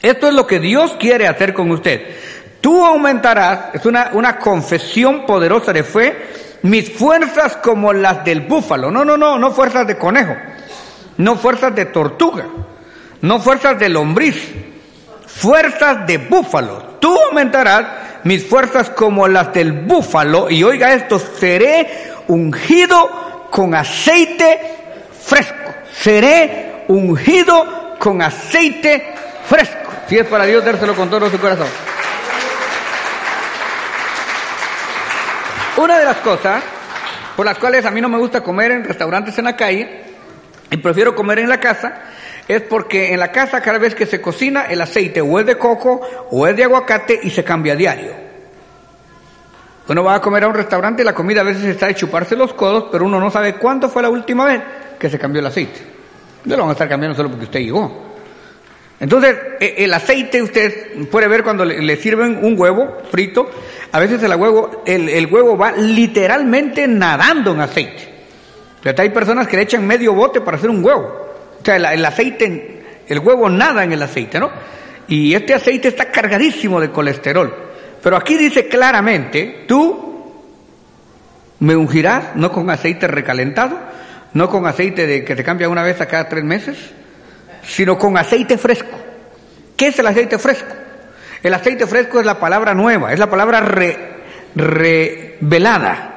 Esto 0.00 0.28
es 0.28 0.34
lo 0.34 0.46
que 0.46 0.58
Dios 0.58 0.96
quiere 0.98 1.28
hacer 1.28 1.52
con 1.52 1.70
usted. 1.70 2.16
Tú 2.62 2.86
aumentarás, 2.86 3.74
es 3.74 3.84
una, 3.84 4.10
una 4.12 4.38
confesión 4.38 5.26
poderosa 5.26 5.72
de 5.72 5.82
fe, 5.82 6.60
mis 6.62 6.92
fuerzas 6.92 7.56
como 7.56 7.92
las 7.92 8.24
del 8.24 8.42
búfalo. 8.42 8.88
No, 8.88 9.04
no, 9.04 9.16
no, 9.16 9.36
no 9.36 9.50
fuerzas 9.50 9.84
de 9.84 9.98
conejo, 9.98 10.36
no 11.16 11.34
fuerzas 11.34 11.74
de 11.74 11.86
tortuga, 11.86 12.46
no 13.20 13.40
fuerzas 13.40 13.80
de 13.80 13.88
lombriz, 13.88 14.36
fuerzas 15.26 16.06
de 16.06 16.18
búfalo. 16.18 16.98
Tú 17.00 17.12
aumentarás 17.28 17.84
mis 18.22 18.46
fuerzas 18.46 18.90
como 18.90 19.26
las 19.26 19.52
del 19.52 19.72
búfalo 19.72 20.48
y 20.48 20.62
oiga 20.62 20.94
esto, 20.94 21.18
seré 21.18 22.12
ungido 22.28 23.48
con 23.50 23.74
aceite 23.74 24.60
fresco. 25.20 25.74
Seré 25.92 26.84
ungido 26.86 27.96
con 27.98 28.22
aceite 28.22 29.14
fresco. 29.48 29.90
Si 30.08 30.16
es 30.16 30.26
para 30.26 30.44
Dios, 30.44 30.64
dárselo 30.64 30.94
con 30.94 31.10
todo 31.10 31.28
su 31.28 31.40
corazón. 31.40 31.66
Una 35.76 35.98
de 35.98 36.04
las 36.04 36.18
cosas 36.18 36.62
por 37.34 37.46
las 37.46 37.58
cuales 37.58 37.84
a 37.86 37.90
mí 37.90 38.00
no 38.00 38.08
me 38.08 38.18
gusta 38.18 38.42
comer 38.42 38.72
en 38.72 38.84
restaurantes 38.84 39.38
en 39.38 39.44
la 39.46 39.56
calle 39.56 40.02
y 40.70 40.76
prefiero 40.76 41.14
comer 41.14 41.38
en 41.38 41.48
la 41.48 41.58
casa 41.58 42.02
es 42.46 42.60
porque 42.62 43.12
en 43.12 43.20
la 43.20 43.32
casa 43.32 43.62
cada 43.62 43.78
vez 43.78 43.94
que 43.94 44.04
se 44.04 44.20
cocina 44.20 44.66
el 44.66 44.82
aceite 44.82 45.22
o 45.22 45.40
es 45.40 45.46
de 45.46 45.56
coco 45.56 46.00
o 46.30 46.46
es 46.46 46.54
de 46.56 46.64
aguacate 46.64 47.18
y 47.22 47.30
se 47.30 47.42
cambia 47.42 47.72
a 47.72 47.76
diario. 47.76 48.12
Uno 49.88 50.04
va 50.04 50.16
a 50.16 50.20
comer 50.20 50.44
a 50.44 50.48
un 50.48 50.54
restaurante 50.54 51.02
y 51.02 51.04
la 51.06 51.14
comida 51.14 51.40
a 51.40 51.44
veces 51.44 51.64
está 51.64 51.86
de 51.86 51.94
chuparse 51.94 52.36
los 52.36 52.52
codos, 52.52 52.86
pero 52.92 53.06
uno 53.06 53.18
no 53.18 53.30
sabe 53.30 53.54
cuándo 53.54 53.88
fue 53.88 54.02
la 54.02 54.10
última 54.10 54.44
vez 54.44 54.62
que 54.98 55.08
se 55.08 55.18
cambió 55.18 55.40
el 55.40 55.46
aceite. 55.46 55.80
No 56.44 56.56
lo 56.56 56.62
van 56.62 56.70
a 56.70 56.72
estar 56.72 56.88
cambiando 56.88 57.16
solo 57.16 57.30
porque 57.30 57.46
usted 57.46 57.60
llegó. 57.60 58.11
Entonces, 59.02 59.36
e- 59.58 59.74
el 59.78 59.92
aceite 59.92 60.40
usted 60.40 61.08
puede 61.10 61.26
ver 61.26 61.42
cuando 61.42 61.64
le, 61.64 61.96
sirven 61.96 62.38
un 62.40 62.58
huevo 62.58 62.98
frito, 63.10 63.50
a 63.90 63.98
veces 63.98 64.22
el 64.22 64.32
huevo, 64.36 64.84
el, 64.86 65.08
el 65.08 65.26
huevo 65.26 65.58
va 65.58 65.72
literalmente 65.72 66.86
nadando 66.86 67.52
en 67.52 67.60
aceite. 67.62 68.08
hay 68.96 69.10
personas 69.10 69.48
que 69.48 69.56
le 69.56 69.64
echan 69.64 69.84
medio 69.84 70.14
bote 70.14 70.40
para 70.40 70.56
hacer 70.56 70.70
un 70.70 70.84
huevo. 70.84 71.02
O 71.60 71.64
sea, 71.64 71.74
el, 71.74 71.84
el 71.84 72.04
aceite, 72.04 73.02
el 73.08 73.18
huevo 73.18 73.50
nada 73.50 73.82
en 73.82 73.92
el 73.92 74.02
aceite, 74.02 74.38
¿no? 74.38 74.52
Y 75.08 75.34
este 75.34 75.52
aceite 75.52 75.88
está 75.88 76.12
cargadísimo 76.12 76.80
de 76.80 76.90
colesterol. 76.90 77.52
Pero 78.00 78.16
aquí 78.16 78.36
dice 78.36 78.68
claramente, 78.68 79.64
tú 79.66 80.32
me 81.58 81.74
ungirás 81.74 82.36
no 82.36 82.52
con 82.52 82.70
aceite 82.70 83.08
recalentado, 83.08 83.80
no 84.32 84.48
con 84.48 84.64
aceite 84.64 85.08
de 85.08 85.24
que 85.24 85.34
te 85.34 85.42
cambia 85.42 85.68
una 85.68 85.82
vez 85.82 86.00
a 86.00 86.06
cada 86.06 86.28
tres 86.28 86.44
meses, 86.44 86.76
sino 87.62 87.98
con 87.98 88.16
aceite 88.16 88.58
fresco. 88.58 88.98
¿Qué 89.76 89.88
es 89.88 89.98
el 89.98 90.06
aceite 90.06 90.38
fresco? 90.38 90.72
El 91.42 91.54
aceite 91.54 91.86
fresco 91.86 92.20
es 92.20 92.26
la 92.26 92.38
palabra 92.38 92.74
nueva, 92.74 93.12
es 93.12 93.18
la 93.18 93.28
palabra 93.28 93.60
revelada. 94.54 96.08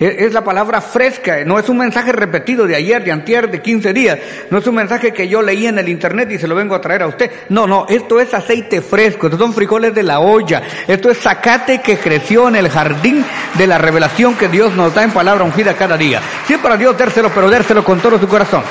Es 0.00 0.32
la 0.32 0.42
palabra 0.42 0.80
fresca, 0.80 1.44
no 1.44 1.58
es 1.58 1.68
un 1.68 1.76
mensaje 1.76 2.10
repetido 2.10 2.66
de 2.66 2.74
ayer, 2.74 3.04
de 3.04 3.12
antier, 3.12 3.50
de 3.50 3.60
15 3.60 3.92
días. 3.92 4.18
No 4.48 4.56
es 4.56 4.66
un 4.66 4.76
mensaje 4.76 5.12
que 5.12 5.28
yo 5.28 5.42
leí 5.42 5.66
en 5.66 5.78
el 5.78 5.90
internet 5.90 6.30
y 6.30 6.38
se 6.38 6.48
lo 6.48 6.54
vengo 6.54 6.74
a 6.74 6.80
traer 6.80 7.02
a 7.02 7.06
usted. 7.08 7.30
No, 7.50 7.66
no, 7.66 7.84
esto 7.86 8.18
es 8.18 8.32
aceite 8.32 8.80
fresco, 8.80 9.26
estos 9.26 9.38
son 9.38 9.52
frijoles 9.52 9.94
de 9.94 10.02
la 10.02 10.20
olla. 10.20 10.62
Esto 10.88 11.10
es 11.10 11.18
zacate 11.18 11.82
que 11.82 11.98
creció 11.98 12.48
en 12.48 12.56
el 12.56 12.70
jardín 12.70 13.22
de 13.58 13.66
la 13.66 13.76
revelación 13.76 14.36
que 14.36 14.48
Dios 14.48 14.74
nos 14.74 14.94
da 14.94 15.02
en 15.02 15.10
palabra 15.10 15.44
ungida 15.44 15.74
cada 15.74 15.98
día. 15.98 16.22
Sí 16.48 16.56
para 16.56 16.78
Dios 16.78 16.96
dárselo, 16.96 17.30
pero 17.34 17.50
dárselo 17.50 17.84
con 17.84 18.00
todo 18.00 18.18
su 18.18 18.26
corazón. 18.26 18.62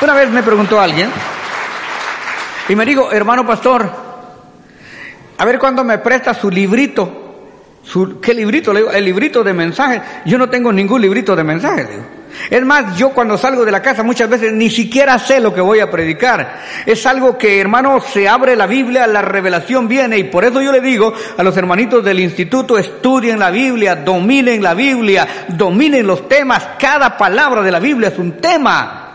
Una 0.00 0.14
vez 0.14 0.30
me 0.30 0.44
preguntó 0.44 0.78
alguien 0.78 1.10
y 2.68 2.76
me 2.76 2.84
dijo, 2.84 3.10
hermano 3.10 3.46
pastor, 3.46 3.90
a 5.36 5.44
ver 5.44 5.58
cuándo 5.58 5.84
me 5.84 5.98
presta 5.98 6.34
su 6.34 6.50
librito 6.50 7.28
¿Qué 8.20 8.34
librito? 8.34 8.72
Le 8.72 8.80
digo, 8.80 8.92
el 8.92 9.04
librito 9.04 9.42
de 9.42 9.54
mensajes. 9.54 10.02
Yo 10.26 10.36
no 10.36 10.50
tengo 10.50 10.72
ningún 10.72 11.00
librito 11.00 11.34
de 11.34 11.42
mensajes. 11.42 11.88
Es 12.50 12.62
más, 12.62 12.96
yo 12.96 13.10
cuando 13.10 13.38
salgo 13.38 13.64
de 13.64 13.72
la 13.72 13.80
casa 13.80 14.02
muchas 14.02 14.28
veces 14.28 14.52
ni 14.52 14.68
siquiera 14.68 15.18
sé 15.18 15.40
lo 15.40 15.54
que 15.54 15.62
voy 15.62 15.80
a 15.80 15.90
predicar. 15.90 16.60
Es 16.84 17.06
algo 17.06 17.38
que, 17.38 17.58
hermano, 17.58 18.00
se 18.00 18.28
abre 18.28 18.54
la 18.56 18.66
Biblia, 18.66 19.06
la 19.06 19.22
revelación 19.22 19.88
viene 19.88 20.18
y 20.18 20.24
por 20.24 20.44
eso 20.44 20.60
yo 20.60 20.70
le 20.70 20.82
digo 20.82 21.14
a 21.36 21.42
los 21.42 21.56
hermanitos 21.56 22.04
del 22.04 22.20
instituto, 22.20 22.76
estudien 22.76 23.38
la 23.38 23.50
Biblia, 23.50 23.96
dominen 23.96 24.62
la 24.62 24.74
Biblia, 24.74 25.26
dominen 25.48 26.06
los 26.06 26.28
temas. 26.28 26.68
Cada 26.78 27.16
palabra 27.16 27.62
de 27.62 27.70
la 27.70 27.80
Biblia 27.80 28.10
es 28.10 28.18
un 28.18 28.32
tema. 28.32 29.07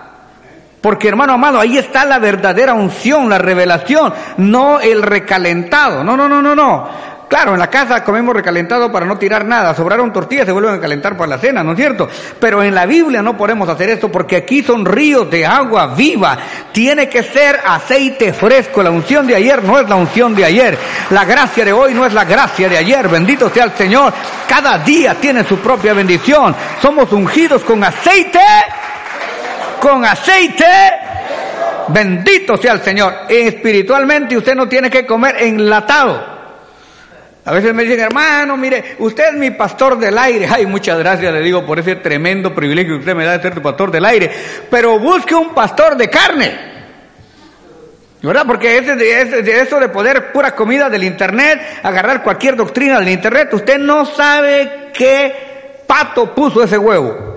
Porque 0.83 1.07
hermano 1.07 1.31
amado, 1.31 1.61
ahí 1.61 1.77
está 1.77 2.03
la 2.03 2.19
verdadera 2.19 2.73
unción, 2.73 3.29
la 3.29 3.37
revelación, 3.37 4.13
no 4.35 4.81
el 4.81 5.01
recalentado. 5.01 6.03
No, 6.03 6.17
no, 6.17 6.27
no, 6.27 6.41
no, 6.41 6.53
no. 6.53 6.89
Claro, 7.29 7.53
en 7.53 7.59
la 7.59 7.69
casa 7.69 8.03
comemos 8.03 8.35
recalentado 8.35 8.91
para 8.91 9.05
no 9.05 9.17
tirar 9.17 9.45
nada. 9.45 9.73
Sobraron 9.73 10.11
tortillas, 10.11 10.45
se 10.45 10.51
vuelven 10.51 10.75
a 10.75 10.81
calentar 10.81 11.15
para 11.15 11.29
la 11.29 11.37
cena, 11.37 11.63
¿no 11.63 11.71
es 11.71 11.77
cierto? 11.77 12.09
Pero 12.37 12.61
en 12.61 12.75
la 12.75 12.85
Biblia 12.85 13.21
no 13.21 13.37
podemos 13.37 13.69
hacer 13.69 13.91
esto 13.91 14.11
porque 14.11 14.35
aquí 14.35 14.61
son 14.61 14.85
ríos 14.85 15.31
de 15.31 15.45
agua 15.45 15.87
viva. 15.95 16.37
Tiene 16.73 17.07
que 17.07 17.23
ser 17.23 17.61
aceite 17.65 18.33
fresco. 18.33 18.83
La 18.83 18.91
unción 18.91 19.25
de 19.25 19.37
ayer 19.37 19.63
no 19.63 19.79
es 19.79 19.87
la 19.87 19.95
unción 19.95 20.35
de 20.35 20.43
ayer. 20.43 20.77
La 21.11 21.23
gracia 21.23 21.63
de 21.63 21.71
hoy 21.71 21.93
no 21.93 22.05
es 22.05 22.11
la 22.11 22.25
gracia 22.25 22.67
de 22.67 22.77
ayer. 22.77 23.07
Bendito 23.07 23.49
sea 23.49 23.63
el 23.63 23.71
Señor. 23.71 24.11
Cada 24.49 24.79
día 24.79 25.15
tiene 25.15 25.45
su 25.45 25.59
propia 25.59 25.93
bendición. 25.93 26.53
Somos 26.81 27.09
ungidos 27.13 27.63
con 27.63 27.81
aceite. 27.85 28.41
Con 29.83 30.05
aceite. 30.05 30.63
Bendito 31.89 32.55
sea 32.55 32.71
el 32.71 32.81
Señor. 32.81 33.13
Espiritualmente 33.27 34.37
usted 34.37 34.55
no 34.55 34.69
tiene 34.69 34.89
que 34.89 35.05
comer 35.05 35.35
enlatado. 35.43 36.31
A 37.43 37.51
veces 37.51 37.73
me 37.73 37.83
dicen, 37.83 37.99
hermano, 37.99 38.55
mire, 38.55 38.95
usted 38.99 39.31
es 39.31 39.33
mi 39.33 39.51
pastor 39.51 39.99
del 39.99 40.17
aire. 40.17 40.47
Ay, 40.49 40.65
muchas 40.65 40.97
gracias, 40.97 41.33
le 41.33 41.41
digo, 41.41 41.65
por 41.65 41.79
ese 41.79 41.97
tremendo 41.97 42.55
privilegio 42.55 42.93
que 42.93 42.99
usted 42.99 43.13
me 43.13 43.25
da 43.25 43.33
de 43.33 43.41
ser 43.41 43.55
tu 43.55 43.61
pastor 43.61 43.91
del 43.91 44.05
aire. 44.05 44.31
Pero 44.69 44.97
busque 44.99 45.35
un 45.35 45.53
pastor 45.53 45.97
de 45.97 46.09
carne. 46.09 46.73
¿Verdad? 48.21 48.45
Porque 48.47 48.77
es 48.77 48.85
de, 48.87 49.59
eso 49.59 49.81
de 49.81 49.89
poder 49.89 50.31
pura 50.31 50.55
comida 50.55 50.89
del 50.89 51.03
internet, 51.03 51.59
agarrar 51.83 52.23
cualquier 52.23 52.55
doctrina 52.55 52.99
del 52.99 53.09
internet, 53.09 53.53
usted 53.53 53.77
no 53.77 54.05
sabe 54.05 54.91
qué 54.93 55.83
pato 55.85 56.33
puso 56.33 56.63
ese 56.63 56.77
huevo. 56.77 57.32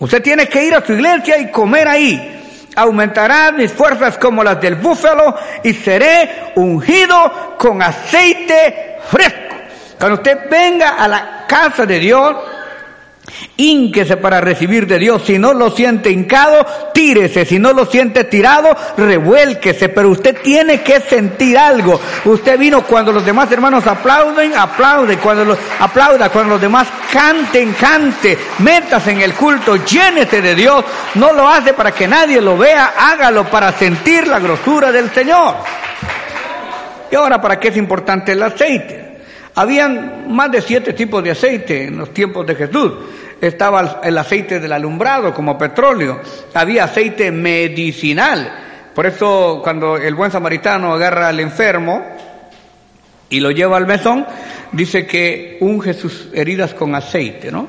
Usted 0.00 0.22
tiene 0.22 0.48
que 0.48 0.64
ir 0.64 0.74
a 0.74 0.84
su 0.84 0.92
iglesia 0.92 1.38
y 1.38 1.50
comer 1.50 1.88
ahí 1.88 2.34
aumentarán 2.78 3.56
mis 3.56 3.72
fuerzas 3.72 4.16
como 4.18 4.44
las 4.44 4.60
del 4.60 4.76
búfalo 4.76 5.34
y 5.64 5.74
seré 5.74 6.52
ungido 6.54 7.56
con 7.58 7.82
aceite 7.82 8.98
fresco. 9.08 9.56
Cuando 9.98 10.16
usted 10.18 10.48
venga 10.48 10.90
a 10.90 11.08
la 11.08 11.44
casa 11.48 11.84
de 11.84 11.98
Dios, 11.98 12.36
Ínquese 13.56 14.16
para 14.16 14.40
recibir 14.40 14.86
de 14.86 14.98
Dios. 14.98 15.22
Si 15.24 15.38
no 15.38 15.52
lo 15.52 15.70
siente 15.70 16.10
hincado, 16.10 16.64
tírese. 16.94 17.44
Si 17.44 17.58
no 17.58 17.72
lo 17.72 17.86
siente 17.86 18.24
tirado, 18.24 18.76
revuélquese. 18.96 19.88
Pero 19.88 20.10
usted 20.10 20.36
tiene 20.42 20.80
que 20.82 21.00
sentir 21.00 21.58
algo. 21.58 22.00
Usted 22.24 22.58
vino 22.58 22.84
cuando 22.84 23.12
los 23.12 23.24
demás 23.24 23.50
hermanos 23.50 23.86
aplauden, 23.86 24.54
aplaude. 24.54 25.18
Cuando 25.18 25.44
los 25.44 25.58
aplauda, 25.78 26.28
cuando 26.30 26.54
los 26.54 26.60
demás 26.60 26.88
canten, 27.12 27.72
cante. 27.72 28.38
Métase 28.58 29.12
en 29.12 29.20
el 29.20 29.34
culto, 29.34 29.76
llénese 29.76 30.40
de 30.40 30.54
Dios. 30.54 30.84
No 31.14 31.32
lo 31.32 31.48
hace 31.48 31.74
para 31.74 31.92
que 31.92 32.08
nadie 32.08 32.40
lo 32.40 32.56
vea, 32.56 32.94
hágalo 32.96 33.44
para 33.50 33.72
sentir 33.72 34.26
la 34.26 34.38
grosura 34.38 34.92
del 34.92 35.10
Señor. 35.12 35.56
Y 37.10 37.14
ahora, 37.14 37.40
¿para 37.40 37.58
qué 37.58 37.68
es 37.68 37.76
importante 37.76 38.32
el 38.32 38.42
aceite? 38.42 39.07
Habían 39.58 40.32
más 40.32 40.52
de 40.52 40.62
siete 40.62 40.92
tipos 40.92 41.20
de 41.24 41.32
aceite 41.32 41.86
en 41.86 41.98
los 41.98 42.14
tiempos 42.14 42.46
de 42.46 42.54
Jesús. 42.54 42.92
Estaba 43.40 44.00
el 44.04 44.16
aceite 44.16 44.60
del 44.60 44.72
alumbrado 44.72 45.34
como 45.34 45.58
petróleo. 45.58 46.20
Había 46.54 46.84
aceite 46.84 47.32
medicinal. 47.32 48.90
Por 48.94 49.06
eso 49.06 49.58
cuando 49.60 49.96
el 49.96 50.14
buen 50.14 50.30
samaritano 50.30 50.92
agarra 50.92 51.26
al 51.26 51.40
enfermo 51.40 52.04
y 53.28 53.40
lo 53.40 53.50
lleva 53.50 53.78
al 53.78 53.88
mesón, 53.88 54.24
dice 54.70 55.08
que 55.08 55.58
unge 55.60 55.92
sus 55.92 56.28
heridas 56.32 56.72
con 56.72 56.94
aceite, 56.94 57.50
¿no? 57.50 57.66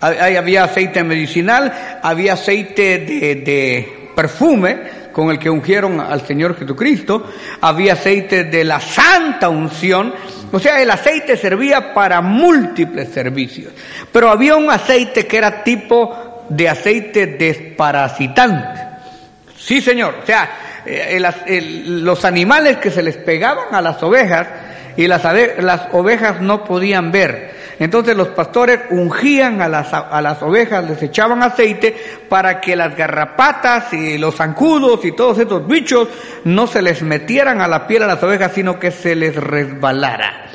Había 0.00 0.64
aceite 0.64 1.04
medicinal, 1.04 2.00
había 2.02 2.32
aceite 2.32 3.00
de, 3.00 3.34
de 3.34 4.10
perfume, 4.16 5.06
con 5.16 5.30
el 5.30 5.38
que 5.38 5.48
ungieron 5.48 5.98
al 5.98 6.26
Señor 6.26 6.58
Jesucristo, 6.58 7.32
había 7.62 7.94
aceite 7.94 8.44
de 8.44 8.64
la 8.64 8.80
santa 8.80 9.48
unción, 9.48 10.12
o 10.56 10.58
sea, 10.58 10.80
el 10.80 10.90
aceite 10.90 11.36
servía 11.36 11.92
para 11.92 12.22
múltiples 12.22 13.10
servicios, 13.10 13.74
pero 14.10 14.30
había 14.30 14.56
un 14.56 14.70
aceite 14.70 15.26
que 15.26 15.36
era 15.36 15.62
tipo 15.62 16.46
de 16.48 16.66
aceite 16.66 17.26
desparasitante. 17.26 18.80
Sí, 19.58 19.82
Señor, 19.82 20.20
o 20.22 20.24
sea, 20.24 20.82
eh, 20.86 21.82
los 21.84 22.24
animales 22.24 22.78
que 22.78 22.90
se 22.90 23.02
les 23.02 23.18
pegaban 23.18 23.74
a 23.74 23.82
las 23.82 24.02
ovejas 24.02 24.48
y 24.96 25.06
las, 25.06 25.22
las 25.58 25.88
ovejas 25.92 26.40
no 26.40 26.64
podían 26.64 27.12
ver, 27.12 27.55
entonces 27.78 28.16
los 28.16 28.28
pastores 28.28 28.80
ungían 28.90 29.60
a 29.60 29.68
las, 29.68 29.92
a 29.92 30.20
las 30.20 30.42
ovejas, 30.42 30.88
les 30.88 31.02
echaban 31.02 31.42
aceite 31.42 31.94
para 32.28 32.60
que 32.60 32.74
las 32.74 32.96
garrapatas 32.96 33.92
y 33.92 34.16
los 34.18 34.36
zancudos 34.36 35.04
y 35.04 35.12
todos 35.12 35.38
estos 35.38 35.66
bichos 35.66 36.08
no 36.44 36.66
se 36.66 36.80
les 36.80 37.02
metieran 37.02 37.60
a 37.60 37.68
la 37.68 37.86
piel 37.86 38.02
a 38.04 38.06
las 38.06 38.22
ovejas, 38.22 38.52
sino 38.52 38.78
que 38.78 38.90
se 38.90 39.14
les 39.14 39.36
resbalara. 39.36 40.46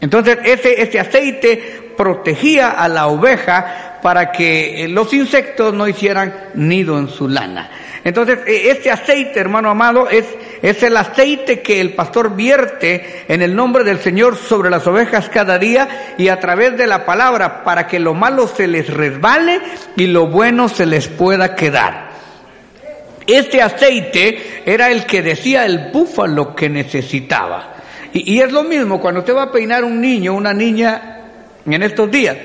Entonces 0.00 0.38
ese, 0.44 0.82
ese 0.82 1.00
aceite 1.00 1.94
protegía 1.96 2.70
a 2.70 2.88
la 2.88 3.08
oveja 3.08 3.98
para 4.02 4.30
que 4.30 4.86
los 4.88 5.12
insectos 5.12 5.74
no 5.74 5.88
hicieran 5.88 6.50
nido 6.54 6.98
en 6.98 7.08
su 7.08 7.28
lana. 7.28 7.68
Entonces, 8.04 8.38
e, 8.46 8.70
este 8.70 8.90
aceite, 8.90 9.40
hermano 9.40 9.70
amado, 9.70 10.08
es, 10.08 10.24
es 10.62 10.82
el 10.82 10.96
aceite 10.96 11.60
que 11.60 11.80
el 11.80 11.94
pastor 11.94 12.36
vierte 12.36 13.24
en 13.28 13.42
el 13.42 13.54
nombre 13.54 13.84
del 13.84 13.98
Señor 13.98 14.36
sobre 14.36 14.70
las 14.70 14.86
ovejas 14.86 15.28
cada 15.28 15.58
día 15.58 16.14
y 16.16 16.28
a 16.28 16.40
través 16.40 16.76
de 16.76 16.86
la 16.86 17.04
palabra 17.04 17.64
para 17.64 17.86
que 17.86 17.98
lo 17.98 18.14
malo 18.14 18.48
se 18.48 18.66
les 18.66 18.88
resbale 18.92 19.60
y 19.96 20.06
lo 20.06 20.26
bueno 20.26 20.68
se 20.68 20.86
les 20.86 21.08
pueda 21.08 21.54
quedar. 21.54 22.08
Este 23.26 23.60
aceite 23.60 24.62
era 24.64 24.90
el 24.90 25.04
que 25.04 25.22
decía 25.22 25.66
el 25.66 25.90
búfalo 25.92 26.54
que 26.54 26.70
necesitaba. 26.70 27.74
Y, 28.12 28.36
y 28.36 28.40
es 28.40 28.50
lo 28.50 28.62
mismo 28.62 29.00
cuando 29.00 29.20
usted 29.20 29.36
va 29.36 29.44
a 29.44 29.52
peinar 29.52 29.84
un 29.84 30.00
niño, 30.00 30.34
una 30.34 30.54
niña 30.54 31.14
en 31.66 31.82
estos 31.82 32.10
días 32.10 32.36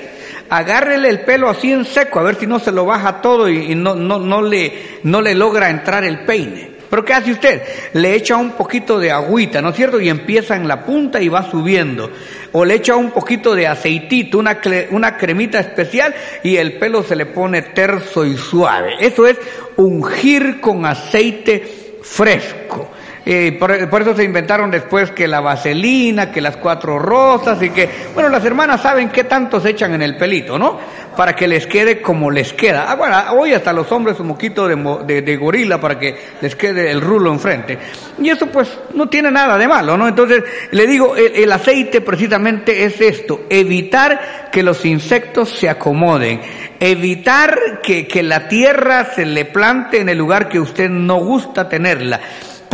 agárrele 0.48 1.08
el 1.08 1.20
pelo 1.20 1.48
así 1.48 1.72
en 1.72 1.84
seco, 1.84 2.20
a 2.20 2.22
ver 2.22 2.36
si 2.36 2.46
no 2.46 2.58
se 2.58 2.72
lo 2.72 2.84
baja 2.84 3.20
todo 3.20 3.48
y, 3.48 3.74
no, 3.74 3.94
no, 3.94 4.18
no, 4.18 4.42
le, 4.42 5.00
no 5.02 5.20
le 5.20 5.34
logra 5.34 5.70
entrar 5.70 6.04
el 6.04 6.20
peine. 6.20 6.74
Pero 6.94 7.04
¿qué 7.04 7.12
hace 7.12 7.32
usted? 7.32 7.62
Le 7.94 8.14
echa 8.14 8.36
un 8.36 8.52
poquito 8.52 9.00
de 9.00 9.10
agüita, 9.10 9.60
¿no 9.60 9.70
es 9.70 9.76
cierto? 9.76 10.00
Y 10.00 10.08
empieza 10.08 10.54
en 10.54 10.68
la 10.68 10.84
punta 10.84 11.20
y 11.20 11.28
va 11.28 11.50
subiendo. 11.50 12.08
O 12.52 12.64
le 12.64 12.74
echa 12.74 12.94
un 12.94 13.10
poquito 13.10 13.54
de 13.54 13.66
aceitito, 13.66 14.38
una, 14.38 14.60
una 14.90 15.16
cremita 15.16 15.58
especial 15.58 16.14
y 16.44 16.56
el 16.56 16.78
pelo 16.78 17.02
se 17.02 17.16
le 17.16 17.26
pone 17.26 17.62
terso 17.62 18.24
y 18.24 18.36
suave. 18.36 18.94
Eso 19.00 19.26
es 19.26 19.38
ungir 19.76 20.60
con 20.60 20.86
aceite 20.86 21.98
fresco. 22.00 22.90
Eh, 23.26 23.56
por, 23.58 24.02
eso 24.02 24.14
se 24.14 24.24
inventaron 24.24 24.70
después 24.70 25.10
que 25.10 25.26
la 25.26 25.40
vaselina, 25.40 26.30
que 26.30 26.40
las 26.40 26.56
cuatro 26.58 26.98
rosas 26.98 27.62
y 27.62 27.70
que, 27.70 27.88
bueno, 28.12 28.28
las 28.28 28.44
hermanas 28.44 28.82
saben 28.82 29.08
qué 29.08 29.24
tanto 29.24 29.60
se 29.60 29.70
echan 29.70 29.94
en 29.94 30.02
el 30.02 30.16
pelito, 30.16 30.58
¿no? 30.58 30.78
para 31.14 31.34
que 31.34 31.48
les 31.48 31.66
quede 31.66 32.00
como 32.00 32.30
les 32.30 32.52
queda. 32.52 32.86
Ah, 32.88 32.94
bueno, 32.94 33.16
hoy 33.32 33.52
hasta 33.52 33.72
los 33.72 33.90
hombres 33.92 34.18
un 34.20 34.28
moquito 34.28 34.66
de, 34.66 35.22
de 35.22 35.36
gorila 35.36 35.80
para 35.80 35.98
que 35.98 36.14
les 36.40 36.54
quede 36.56 36.90
el 36.90 37.00
rulo 37.00 37.32
enfrente. 37.32 37.78
Y 38.20 38.28
eso 38.30 38.46
pues 38.46 38.68
no 38.94 39.08
tiene 39.08 39.30
nada 39.30 39.56
de 39.56 39.68
malo, 39.68 39.96
¿no? 39.96 40.08
Entonces 40.08 40.42
le 40.70 40.86
digo, 40.86 41.16
el, 41.16 41.34
el 41.36 41.52
aceite 41.52 42.00
precisamente 42.00 42.84
es 42.84 43.00
esto, 43.00 43.42
evitar 43.48 44.50
que 44.50 44.62
los 44.62 44.84
insectos 44.84 45.50
se 45.50 45.68
acomoden, 45.68 46.40
evitar 46.78 47.80
que, 47.82 48.06
que 48.06 48.22
la 48.22 48.48
tierra 48.48 49.12
se 49.14 49.24
le 49.24 49.44
plante 49.44 50.00
en 50.00 50.08
el 50.08 50.18
lugar 50.18 50.48
que 50.48 50.60
usted 50.60 50.90
no 50.90 51.16
gusta 51.16 51.68
tenerla. 51.68 52.20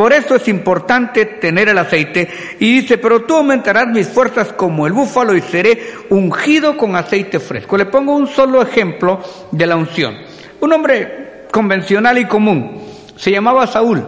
Por 0.01 0.15
eso 0.15 0.35
es 0.35 0.49
importante 0.49 1.27
tener 1.27 1.69
el 1.69 1.77
aceite. 1.77 2.27
Y 2.59 2.81
dice, 2.81 2.97
pero 2.97 3.25
tú 3.25 3.37
aumentarás 3.37 3.87
mis 3.89 4.09
fuerzas 4.09 4.51
como 4.55 4.87
el 4.87 4.95
búfalo 4.95 5.37
y 5.37 5.43
seré 5.43 5.93
ungido 6.09 6.75
con 6.75 6.97
aceite 6.97 7.39
fresco. 7.39 7.77
Le 7.77 7.85
pongo 7.85 8.17
un 8.17 8.27
solo 8.27 8.63
ejemplo 8.63 9.23
de 9.51 9.67
la 9.67 9.77
unción. 9.77 10.17
Un 10.61 10.73
hombre 10.73 11.45
convencional 11.53 12.17
y 12.17 12.25
común, 12.25 12.81
se 13.15 13.31
llamaba 13.31 13.67
Saúl. 13.67 14.03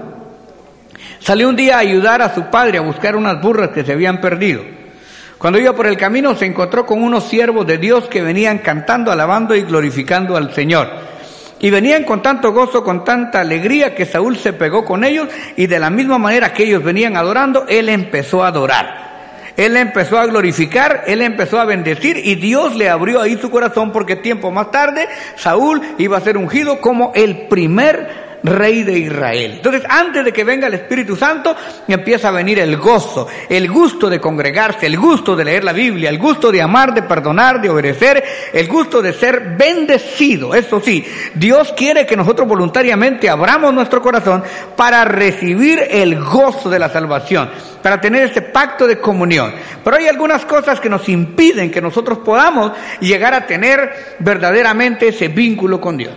Salió 1.18 1.50
un 1.50 1.56
día 1.56 1.76
a 1.76 1.80
ayudar 1.80 2.22
a 2.22 2.34
su 2.34 2.44
padre 2.44 2.78
a 2.78 2.80
buscar 2.80 3.14
unas 3.14 3.42
burras 3.42 3.68
que 3.68 3.84
se 3.84 3.92
habían 3.92 4.18
perdido. 4.18 4.62
Cuando 5.36 5.58
iba 5.58 5.74
por 5.74 5.86
el 5.86 5.98
camino 5.98 6.34
se 6.34 6.46
encontró 6.46 6.86
con 6.86 7.02
unos 7.02 7.24
siervos 7.24 7.66
de 7.66 7.76
Dios 7.76 8.08
que 8.08 8.22
venían 8.22 8.60
cantando, 8.60 9.12
alabando 9.12 9.54
y 9.54 9.60
glorificando 9.60 10.38
al 10.38 10.54
Señor. 10.54 11.11
Y 11.62 11.70
venían 11.70 12.02
con 12.02 12.22
tanto 12.22 12.52
gozo, 12.52 12.82
con 12.82 13.04
tanta 13.04 13.40
alegría, 13.40 13.94
que 13.94 14.04
Saúl 14.04 14.36
se 14.36 14.52
pegó 14.52 14.84
con 14.84 15.04
ellos 15.04 15.28
y 15.56 15.68
de 15.68 15.78
la 15.78 15.90
misma 15.90 16.18
manera 16.18 16.52
que 16.52 16.64
ellos 16.64 16.82
venían 16.82 17.16
adorando, 17.16 17.66
él 17.68 17.88
empezó 17.88 18.42
a 18.42 18.48
adorar. 18.48 19.12
Él 19.56 19.76
empezó 19.76 20.18
a 20.18 20.26
glorificar, 20.26 21.04
él 21.06 21.22
empezó 21.22 21.60
a 21.60 21.64
bendecir 21.64 22.16
y 22.16 22.34
Dios 22.34 22.74
le 22.74 22.88
abrió 22.88 23.20
ahí 23.20 23.36
su 23.36 23.48
corazón 23.48 23.92
porque 23.92 24.16
tiempo 24.16 24.50
más 24.50 24.70
tarde 24.70 25.06
Saúl 25.36 25.80
iba 25.98 26.16
a 26.16 26.22
ser 26.22 26.36
ungido 26.36 26.80
como 26.80 27.12
el 27.14 27.46
primer 27.46 28.31
rey 28.42 28.82
de 28.82 28.98
Israel. 28.98 29.52
Entonces, 29.56 29.82
antes 29.88 30.24
de 30.24 30.32
que 30.32 30.44
venga 30.44 30.66
el 30.66 30.74
Espíritu 30.74 31.16
Santo, 31.16 31.54
empieza 31.86 32.28
a 32.28 32.32
venir 32.32 32.58
el 32.58 32.76
gozo, 32.76 33.28
el 33.48 33.70
gusto 33.70 34.10
de 34.10 34.20
congregarse, 34.20 34.86
el 34.86 34.98
gusto 34.98 35.36
de 35.36 35.44
leer 35.44 35.64
la 35.64 35.72
Biblia, 35.72 36.10
el 36.10 36.18
gusto 36.18 36.50
de 36.50 36.62
amar, 36.62 36.92
de 36.92 37.02
perdonar, 37.02 37.60
de 37.60 37.70
obedecer, 37.70 38.22
el 38.52 38.68
gusto 38.68 39.00
de 39.00 39.12
ser 39.12 39.56
bendecido. 39.56 40.54
Eso 40.54 40.80
sí, 40.80 41.04
Dios 41.34 41.72
quiere 41.76 42.06
que 42.06 42.16
nosotros 42.16 42.48
voluntariamente 42.48 43.28
abramos 43.28 43.72
nuestro 43.72 44.02
corazón 44.02 44.42
para 44.76 45.04
recibir 45.04 45.80
el 45.90 46.20
gozo 46.22 46.68
de 46.68 46.78
la 46.78 46.88
salvación, 46.88 47.50
para 47.82 48.00
tener 48.00 48.24
este 48.24 48.42
pacto 48.42 48.86
de 48.86 48.98
comunión. 48.98 49.52
Pero 49.84 49.96
hay 49.96 50.08
algunas 50.08 50.44
cosas 50.44 50.80
que 50.80 50.88
nos 50.88 51.08
impiden 51.08 51.70
que 51.70 51.80
nosotros 51.80 52.18
podamos 52.18 52.72
llegar 53.00 53.34
a 53.34 53.46
tener 53.46 54.16
verdaderamente 54.18 55.08
ese 55.08 55.28
vínculo 55.28 55.80
con 55.80 55.96
Dios. 55.96 56.14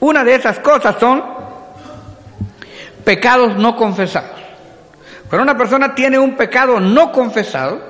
Una 0.00 0.22
de 0.22 0.34
esas 0.34 0.60
cosas 0.60 0.96
son 1.00 1.47
pecados 3.08 3.56
no 3.56 3.74
confesados. 3.74 4.38
Cuando 5.30 5.44
una 5.44 5.56
persona 5.56 5.94
tiene 5.94 6.18
un 6.18 6.36
pecado 6.36 6.78
no 6.78 7.10
confesado, 7.10 7.80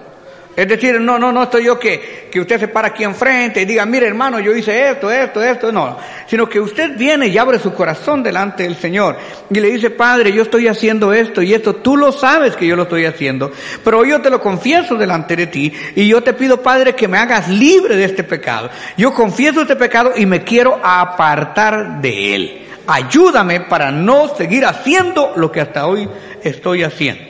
es 0.55 0.69
decir, 0.69 1.01
no, 1.01 1.19
no, 1.19 1.33
no 1.33 1.43
estoy 1.43 1.65
yo 1.65 1.77
que, 1.77 2.29
que 2.31 2.39
usted 2.39 2.61
se 2.61 2.69
para 2.69 2.89
aquí 2.89 3.03
enfrente 3.03 3.63
y 3.63 3.65
diga, 3.65 3.85
mire 3.85 4.07
hermano, 4.07 4.39
yo 4.39 4.55
hice 4.55 4.91
esto, 4.91 5.11
esto, 5.11 5.43
esto, 5.43 5.73
no, 5.73 5.99
sino 6.29 6.49
que 6.49 6.61
usted 6.61 6.97
viene 6.97 7.27
y 7.27 7.37
abre 7.37 7.59
su 7.59 7.75
corazón 7.75 8.23
delante 8.23 8.63
del 8.63 8.77
Señor 8.77 9.17
y 9.51 9.59
le 9.59 9.73
dice, 9.73 9.91
Padre, 9.91 10.31
yo 10.33 10.43
estoy 10.43 10.69
haciendo 10.69 11.13
esto 11.13 11.43
y 11.43 11.53
esto, 11.53 11.75
tú 11.75 11.97
lo 11.97 12.13
sabes 12.13 12.55
que 12.55 12.69
yo 12.69 12.77
lo 12.77 12.85
estoy 12.85 13.05
haciendo, 13.05 13.51
pero 13.83 14.05
yo 14.05 14.21
te 14.21 14.31
lo 14.31 14.41
confieso 14.41 14.95
delante 14.95 15.35
de 15.35 15.49
ti 15.49 15.73
y 15.97 16.07
yo 16.07 16.23
te 16.23 16.33
pido, 16.33 16.63
Padre, 16.63 16.95
que 16.95 17.09
me 17.09 17.19
hagas 17.19 17.49
libre 17.49 17.97
de 17.97 18.05
este 18.05 18.23
pecado. 18.23 18.71
Yo 18.97 19.13
confieso 19.13 19.63
este 19.63 19.75
pecado 19.75 20.13
y 20.15 20.27
me 20.27 20.45
quiero 20.45 20.79
apartar 20.81 22.01
de 22.01 22.35
él. 22.37 22.68
Ayúdame 22.91 23.61
para 23.61 23.91
no 23.91 24.35
seguir 24.35 24.65
haciendo 24.65 25.35
lo 25.37 25.53
que 25.53 25.61
hasta 25.61 25.87
hoy 25.87 26.09
estoy 26.43 26.85
haciendo. 26.85 27.23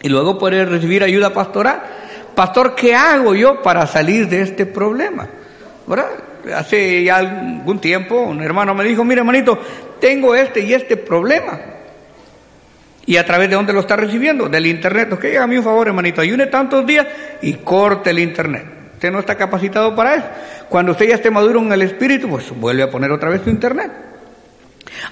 Y 0.00 0.08
luego 0.08 0.38
poder 0.38 0.68
recibir 0.68 1.02
ayuda 1.02 1.34
pastoral. 1.34 1.82
Pastor, 2.36 2.76
¿qué 2.76 2.94
hago 2.94 3.34
yo 3.34 3.60
para 3.60 3.88
salir 3.88 4.28
de 4.28 4.42
este 4.42 4.66
problema? 4.66 5.26
Hace 6.54 7.02
ya 7.02 7.16
algún 7.16 7.80
tiempo 7.80 8.20
un 8.20 8.40
hermano 8.40 8.72
me 8.72 8.84
dijo, 8.84 9.02
mire 9.02 9.18
hermanito, 9.18 9.58
tengo 9.98 10.36
este 10.36 10.60
y 10.60 10.74
este 10.74 10.96
problema. 10.96 11.58
¿Y 13.06 13.16
a 13.16 13.26
través 13.26 13.50
de 13.50 13.56
dónde 13.56 13.72
lo 13.72 13.80
está 13.80 13.96
recibiendo? 13.96 14.48
Del 14.48 14.66
internet. 14.66 15.12
Ok, 15.12 15.24
hágame 15.24 15.58
un 15.58 15.64
favor, 15.64 15.88
hermanito, 15.88 16.20
ayune 16.20 16.46
tantos 16.46 16.86
días 16.86 17.04
y 17.42 17.54
corte 17.54 18.10
el 18.10 18.20
internet. 18.20 18.64
Usted 18.94 19.10
no 19.10 19.18
está 19.18 19.34
capacitado 19.34 19.96
para 19.96 20.14
eso. 20.14 20.26
Cuando 20.68 20.92
usted 20.92 21.08
ya 21.08 21.16
esté 21.16 21.32
maduro 21.32 21.58
en 21.58 21.72
el 21.72 21.82
espíritu, 21.82 22.28
pues 22.28 22.48
vuelve 22.56 22.84
a 22.84 22.90
poner 22.90 23.10
otra 23.10 23.28
vez 23.28 23.42
su 23.42 23.50
internet. 23.50 24.09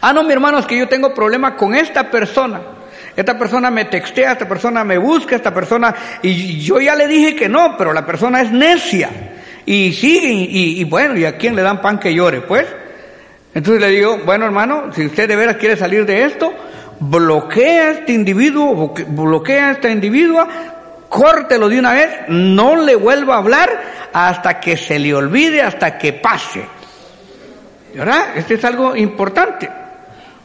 Ah, 0.00 0.12
no, 0.12 0.22
mi 0.22 0.32
hermano, 0.32 0.58
es 0.58 0.66
que 0.66 0.78
yo 0.78 0.88
tengo 0.88 1.14
problema 1.14 1.56
con 1.56 1.74
esta 1.74 2.10
persona. 2.10 2.60
Esta 3.16 3.36
persona 3.36 3.70
me 3.70 3.86
textea, 3.86 4.32
esta 4.32 4.48
persona 4.48 4.84
me 4.84 4.96
busca, 4.96 5.34
esta 5.34 5.52
persona, 5.52 5.94
y 6.22 6.60
yo 6.60 6.80
ya 6.80 6.94
le 6.94 7.08
dije 7.08 7.34
que 7.34 7.48
no, 7.48 7.76
pero 7.76 7.92
la 7.92 8.06
persona 8.06 8.40
es 8.40 8.52
necia. 8.52 9.10
Y 9.66 9.92
sigue, 9.92 10.28
y, 10.28 10.80
y 10.80 10.84
bueno, 10.84 11.16
¿y 11.16 11.24
a 11.24 11.36
quién 11.36 11.56
le 11.56 11.62
dan 11.62 11.80
pan 11.80 11.98
que 11.98 12.14
llore? 12.14 12.42
Pues. 12.42 12.66
Entonces 13.54 13.80
le 13.80 13.90
digo, 13.90 14.18
bueno 14.24 14.44
hermano, 14.44 14.92
si 14.92 15.06
usted 15.06 15.28
de 15.28 15.34
veras 15.34 15.56
quiere 15.56 15.76
salir 15.76 16.06
de 16.06 16.24
esto, 16.24 16.52
bloquea 17.00 17.82
a 17.82 17.90
este 17.90 18.12
individuo, 18.12 18.94
bloquea 19.08 19.68
a 19.68 19.72
esta 19.72 19.90
individua, 19.90 20.48
córtelo 21.08 21.68
de 21.68 21.78
una 21.78 21.92
vez, 21.92 22.08
no 22.28 22.76
le 22.76 22.94
vuelva 22.94 23.34
a 23.34 23.38
hablar 23.38 23.68
hasta 24.12 24.60
que 24.60 24.76
se 24.76 24.98
le 24.98 25.14
olvide, 25.14 25.62
hasta 25.62 25.98
que 25.98 26.12
pase. 26.12 26.64
¿Verdad? 27.94 28.36
Este 28.36 28.54
es 28.54 28.64
algo 28.64 28.94
importante. 28.96 29.68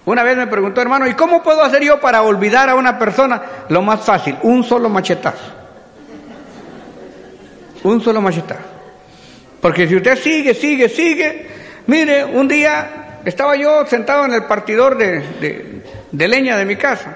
Una 0.05 0.23
vez 0.23 0.35
me 0.35 0.47
preguntó, 0.47 0.81
hermano, 0.81 1.07
¿y 1.07 1.13
cómo 1.13 1.41
puedo 1.41 1.63
hacer 1.63 1.83
yo 1.83 1.99
para 1.99 2.23
olvidar 2.23 2.69
a 2.69 2.75
una 2.75 2.99
persona? 2.99 3.41
Lo 3.69 3.81
más 3.81 4.01
fácil, 4.01 4.35
un 4.43 4.63
solo 4.63 4.89
machetazo. 4.89 5.53
Un 7.83 8.01
solo 8.01 8.21
machetazo. 8.21 8.73
Porque 9.61 9.87
si 9.87 9.95
usted 9.95 10.17
sigue, 10.17 10.53
sigue, 10.53 10.89
sigue, 10.89 11.47
mire, 11.87 12.25
un 12.25 12.49
día 12.49 13.19
estaba 13.23 13.55
yo 13.55 13.85
sentado 13.85 14.25
en 14.25 14.33
el 14.33 14.43
partidor 14.43 14.97
de, 14.97 15.81
de, 16.11 16.27
leña 16.27 16.57
de 16.57 16.65
mi 16.65 16.75
casa 16.75 17.15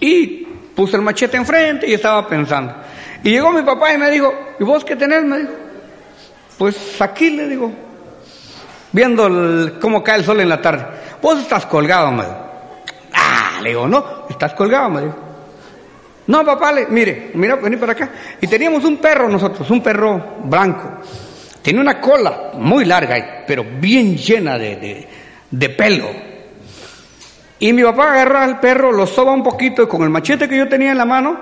y 0.00 0.46
puse 0.74 0.96
el 0.96 1.02
machete 1.02 1.36
enfrente 1.36 1.86
y 1.86 1.92
estaba 1.92 2.26
pensando. 2.26 2.74
Y 3.22 3.30
llegó 3.30 3.52
mi 3.52 3.60
papá 3.60 3.92
y 3.92 3.98
me 3.98 4.10
dijo, 4.10 4.32
¿y 4.58 4.64
vos 4.64 4.82
qué 4.82 4.96
tenés? 4.96 5.22
Me 5.22 5.40
dijo, 5.40 5.52
pues 6.56 6.98
aquí 7.00 7.28
le 7.28 7.46
digo, 7.46 7.70
viendo 8.92 9.78
cómo 9.80 10.02
cae 10.02 10.18
el 10.18 10.24
sol 10.24 10.40
en 10.40 10.48
la 10.48 10.60
tarde. 10.60 10.86
Vos 11.20 11.40
estás 11.40 11.66
colgado, 11.66 12.12
me 12.12 12.24
dijo. 12.24 12.36
Ah, 13.12 13.58
le 13.62 13.70
digo, 13.70 13.88
no, 13.88 14.26
estás 14.28 14.54
colgado, 14.54 14.90
me 14.90 15.00
dijo. 15.02 15.16
No, 16.26 16.44
papá, 16.44 16.72
le, 16.72 16.86
mire, 16.86 17.32
mira, 17.34 17.56
vení 17.56 17.76
para 17.76 17.92
acá. 17.92 18.10
Y 18.40 18.46
teníamos 18.46 18.84
un 18.84 18.98
perro 18.98 19.28
nosotros, 19.28 19.68
un 19.70 19.82
perro 19.82 20.36
blanco. 20.44 21.00
Tenía 21.62 21.80
una 21.80 22.00
cola 22.00 22.52
muy 22.54 22.84
larga, 22.84 23.44
pero 23.46 23.64
bien 23.64 24.16
llena 24.16 24.56
de, 24.56 24.76
de, 24.76 25.08
de 25.50 25.68
pelo. 25.70 26.06
Y 27.58 27.72
mi 27.72 27.82
papá 27.82 28.12
agarra 28.12 28.44
al 28.44 28.58
perro, 28.60 28.90
lo 28.90 29.06
soba 29.06 29.32
un 29.32 29.42
poquito 29.42 29.82
y 29.82 29.86
con 29.86 30.02
el 30.02 30.08
machete 30.08 30.48
que 30.48 30.56
yo 30.56 30.68
tenía 30.68 30.92
en 30.92 30.98
la 30.98 31.04
mano, 31.04 31.36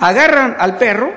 agarran 0.00 0.56
al 0.58 0.76
perro, 0.76 1.10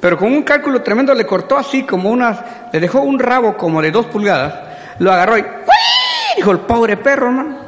pero 0.00 0.18
con 0.18 0.32
un 0.32 0.42
cálculo 0.42 0.82
tremendo 0.82 1.14
le 1.14 1.24
cortó 1.24 1.56
así 1.56 1.84
como 1.84 2.10
unas, 2.10 2.40
le 2.72 2.80
dejó 2.80 3.02
un 3.02 3.18
rabo 3.20 3.56
como 3.56 3.80
de 3.80 3.92
dos 3.92 4.06
pulgadas, 4.06 4.73
lo 4.98 5.12
agarró 5.12 5.38
y 5.38 5.42
¡uy! 5.42 5.46
dijo 6.36 6.50
el 6.50 6.60
pobre 6.60 6.96
perro, 6.96 7.26
hermano. 7.26 7.58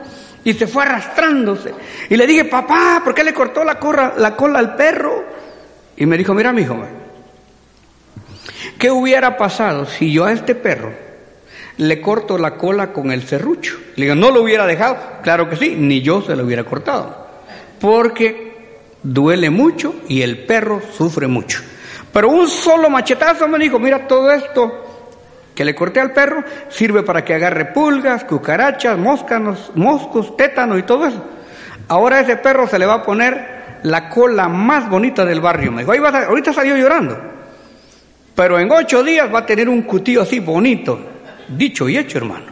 Y 0.45 0.53
se 0.55 0.67
fue 0.67 0.85
arrastrándose. 0.85 1.75
Y 2.09 2.17
le 2.17 2.27
dije, 2.27 2.45
papá, 2.45 3.01
¿por 3.05 3.13
qué 3.15 3.25
le 3.25 3.35
cortó 3.35 3.65
la, 3.65 3.79
corra- 3.81 4.15
la 4.17 4.37
cola 4.37 4.59
al 4.61 4.77
perro? 4.77 5.25
Y 5.97 6.07
me 6.07 6.17
dijo, 6.17 6.35
mira, 6.35 6.53
mi 6.53 6.63
hijo, 6.63 6.77
¿qué 8.79 8.91
hubiera 8.91 9.37
pasado 9.37 9.87
si 9.87 10.13
yo 10.13 10.25
a 10.25 10.33
este 10.33 10.55
perro 10.55 10.93
le 11.79 12.01
corto 12.01 12.39
la 12.39 12.55
cola 12.55 12.93
con 12.93 13.11
el 13.11 13.27
serrucho? 13.27 13.77
Le 13.97 14.05
digo, 14.05 14.15
¿no 14.15 14.31
lo 14.31 14.43
hubiera 14.43 14.67
dejado? 14.67 14.97
Claro 15.23 15.49
que 15.49 15.57
sí, 15.57 15.75
ni 15.77 16.01
yo 16.01 16.23
se 16.23 16.37
lo 16.37 16.45
hubiera 16.45 16.65
cortado. 16.65 17.27
Porque 17.81 18.55
duele 19.03 19.51
mucho 19.51 19.97
y 20.09 20.23
el 20.23 20.45
perro 20.47 20.81
sufre 20.97 21.27
mucho. 21.27 21.61
Pero 22.13 22.29
un 22.31 22.49
solo 22.49 22.89
machetazo 22.89 23.49
me 23.49 23.59
dijo, 23.59 23.79
mira 23.79 24.07
todo 24.07 24.31
esto 24.31 24.96
que 25.57 25.65
le 25.65 25.75
corté 25.75 25.99
al 25.99 26.13
perro 26.13 26.45
sirve 26.69 27.03
para 27.03 27.25
que 27.25 27.35
agarre 27.35 27.65
pulgas, 27.73 28.23
cucarachas, 28.25 28.97
moscanos, 28.97 29.73
moscos, 29.75 30.37
tétano 30.37 30.79
y 30.79 30.85
todo 30.85 31.07
eso. 31.07 31.25
Ahora 31.89 32.21
ese 32.21 32.37
perro 32.37 32.69
se 32.69 32.79
le 32.79 32.87
va 32.87 32.95
a 32.95 33.03
poner 33.03 33.57
la 33.83 34.09
cola 34.09 34.49
más 34.49 34.89
bonita 34.89 35.25
del 35.25 35.41
barrio. 35.41 35.73
Me 35.73 35.83
dijo, 35.83 35.93
ahí 35.93 35.99
va 35.99 36.11
a- 36.11 36.27
ahorita 36.27 36.53
salió 36.53 36.77
llorando. 36.77 37.19
Pero 38.35 38.59
en 38.59 38.71
ocho 38.71 39.03
días 39.03 39.33
va 39.33 39.41
a 39.41 39.47
tener 39.47 39.69
un 39.69 39.83
cutillo 39.83 40.23
así 40.23 40.41
bonito. 40.41 40.99
Dicho 41.49 41.89
y 41.89 41.97
hecho, 41.97 42.19
hermano. 42.19 42.47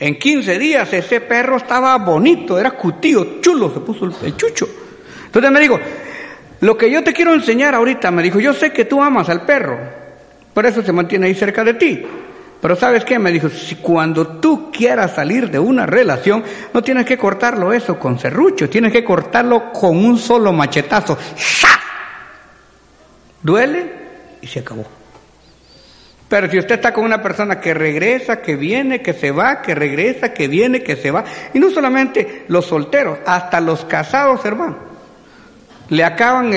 En 0.00 0.18
15 0.18 0.58
días 0.58 0.92
ese 0.92 1.20
perro 1.20 1.56
estaba 1.56 1.96
bonito, 1.98 2.58
era 2.58 2.72
cutillo, 2.72 3.40
chulo, 3.40 3.72
se 3.72 3.80
puso 3.80 4.10
el 4.24 4.36
chucho. 4.36 4.66
Entonces 5.26 5.50
me 5.52 5.60
dijo, 5.60 5.78
lo 6.60 6.76
que 6.76 6.90
yo 6.90 7.04
te 7.04 7.12
quiero 7.12 7.32
enseñar 7.32 7.74
ahorita, 7.76 8.10
me 8.10 8.22
dijo, 8.22 8.40
yo 8.40 8.52
sé 8.54 8.72
que 8.72 8.86
tú 8.86 9.00
amas 9.00 9.28
al 9.28 9.42
perro, 9.42 9.78
Por 10.54 10.64
eso 10.64 10.82
se 10.82 10.92
mantiene 10.92 11.26
ahí 11.26 11.34
cerca 11.34 11.64
de 11.64 11.74
ti. 11.74 12.06
Pero 12.60 12.76
¿sabes 12.76 13.04
qué? 13.04 13.18
Me 13.18 13.30
dijo, 13.30 13.50
si 13.50 13.74
cuando 13.74 14.26
tú 14.38 14.70
quieras 14.72 15.14
salir 15.14 15.50
de 15.50 15.58
una 15.58 15.84
relación, 15.84 16.42
no 16.72 16.82
tienes 16.82 17.04
que 17.04 17.18
cortarlo 17.18 17.72
eso 17.74 17.98
con 17.98 18.18
serrucho, 18.18 18.70
tienes 18.70 18.90
que 18.90 19.04
cortarlo 19.04 19.70
con 19.70 19.98
un 20.02 20.16
solo 20.16 20.50
machetazo. 20.52 21.18
¡Sha! 21.36 21.68
Duele 23.42 23.92
y 24.40 24.46
se 24.46 24.60
acabó. 24.60 24.86
Pero 26.26 26.50
si 26.50 26.58
usted 26.58 26.76
está 26.76 26.92
con 26.92 27.04
una 27.04 27.22
persona 27.22 27.60
que 27.60 27.74
regresa, 27.74 28.40
que 28.40 28.56
viene, 28.56 29.02
que 29.02 29.12
se 29.12 29.30
va, 29.30 29.60
que 29.60 29.74
regresa, 29.74 30.32
que 30.32 30.48
viene, 30.48 30.82
que 30.82 30.96
se 30.96 31.10
va, 31.10 31.22
y 31.52 31.58
no 31.58 31.70
solamente 31.70 32.44
los 32.48 32.64
solteros, 32.64 33.18
hasta 33.26 33.60
los 33.60 33.84
casados, 33.84 34.42
hermano, 34.46 34.78
le 35.90 36.02
acaban 36.02 36.50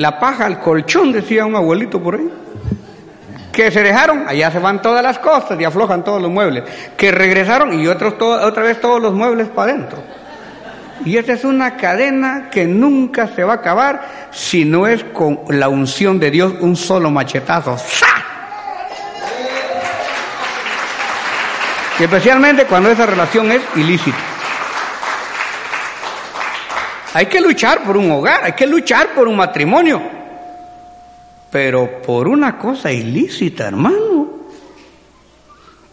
la 0.00 0.20
paja 0.20 0.46
al 0.46 0.60
colchón, 0.60 1.10
decía 1.10 1.44
un 1.44 1.56
abuelito 1.56 2.00
por 2.00 2.14
ahí. 2.14 2.30
Que 3.52 3.70
se 3.70 3.82
dejaron, 3.82 4.26
allá 4.26 4.50
se 4.50 4.58
van 4.58 4.80
todas 4.80 5.02
las 5.02 5.18
cosas 5.18 5.60
y 5.60 5.64
aflojan 5.64 6.02
todos 6.02 6.20
los 6.22 6.30
muebles. 6.30 6.64
Que 6.96 7.12
regresaron 7.12 7.78
y 7.78 7.86
otros 7.86 8.14
otra 8.20 8.62
vez 8.62 8.80
todos 8.80 9.00
los 9.00 9.12
muebles 9.12 9.48
para 9.48 9.72
adentro. 9.72 10.02
Y 11.04 11.16
esa 11.16 11.32
es 11.32 11.44
una 11.44 11.76
cadena 11.76 12.48
que 12.50 12.64
nunca 12.64 13.26
se 13.28 13.44
va 13.44 13.54
a 13.54 13.56
acabar 13.56 14.28
si 14.30 14.64
no 14.64 14.86
es 14.86 15.04
con 15.04 15.40
la 15.48 15.68
unción 15.68 16.18
de 16.18 16.30
Dios 16.30 16.54
un 16.60 16.76
solo 16.76 17.10
machetazo. 17.10 17.76
¡Sa! 17.76 18.06
Y 21.98 22.04
especialmente 22.04 22.64
cuando 22.64 22.90
esa 22.90 23.06
relación 23.06 23.50
es 23.52 23.60
ilícita. 23.76 24.18
Hay 27.14 27.26
que 27.26 27.40
luchar 27.40 27.82
por 27.82 27.96
un 27.96 28.10
hogar, 28.10 28.44
hay 28.44 28.52
que 28.52 28.66
luchar 28.66 29.08
por 29.08 29.28
un 29.28 29.36
matrimonio, 29.36 30.00
pero 31.52 32.00
por 32.00 32.28
una 32.28 32.56
cosa 32.56 32.90
ilícita, 32.90 33.68
hermano. 33.68 34.46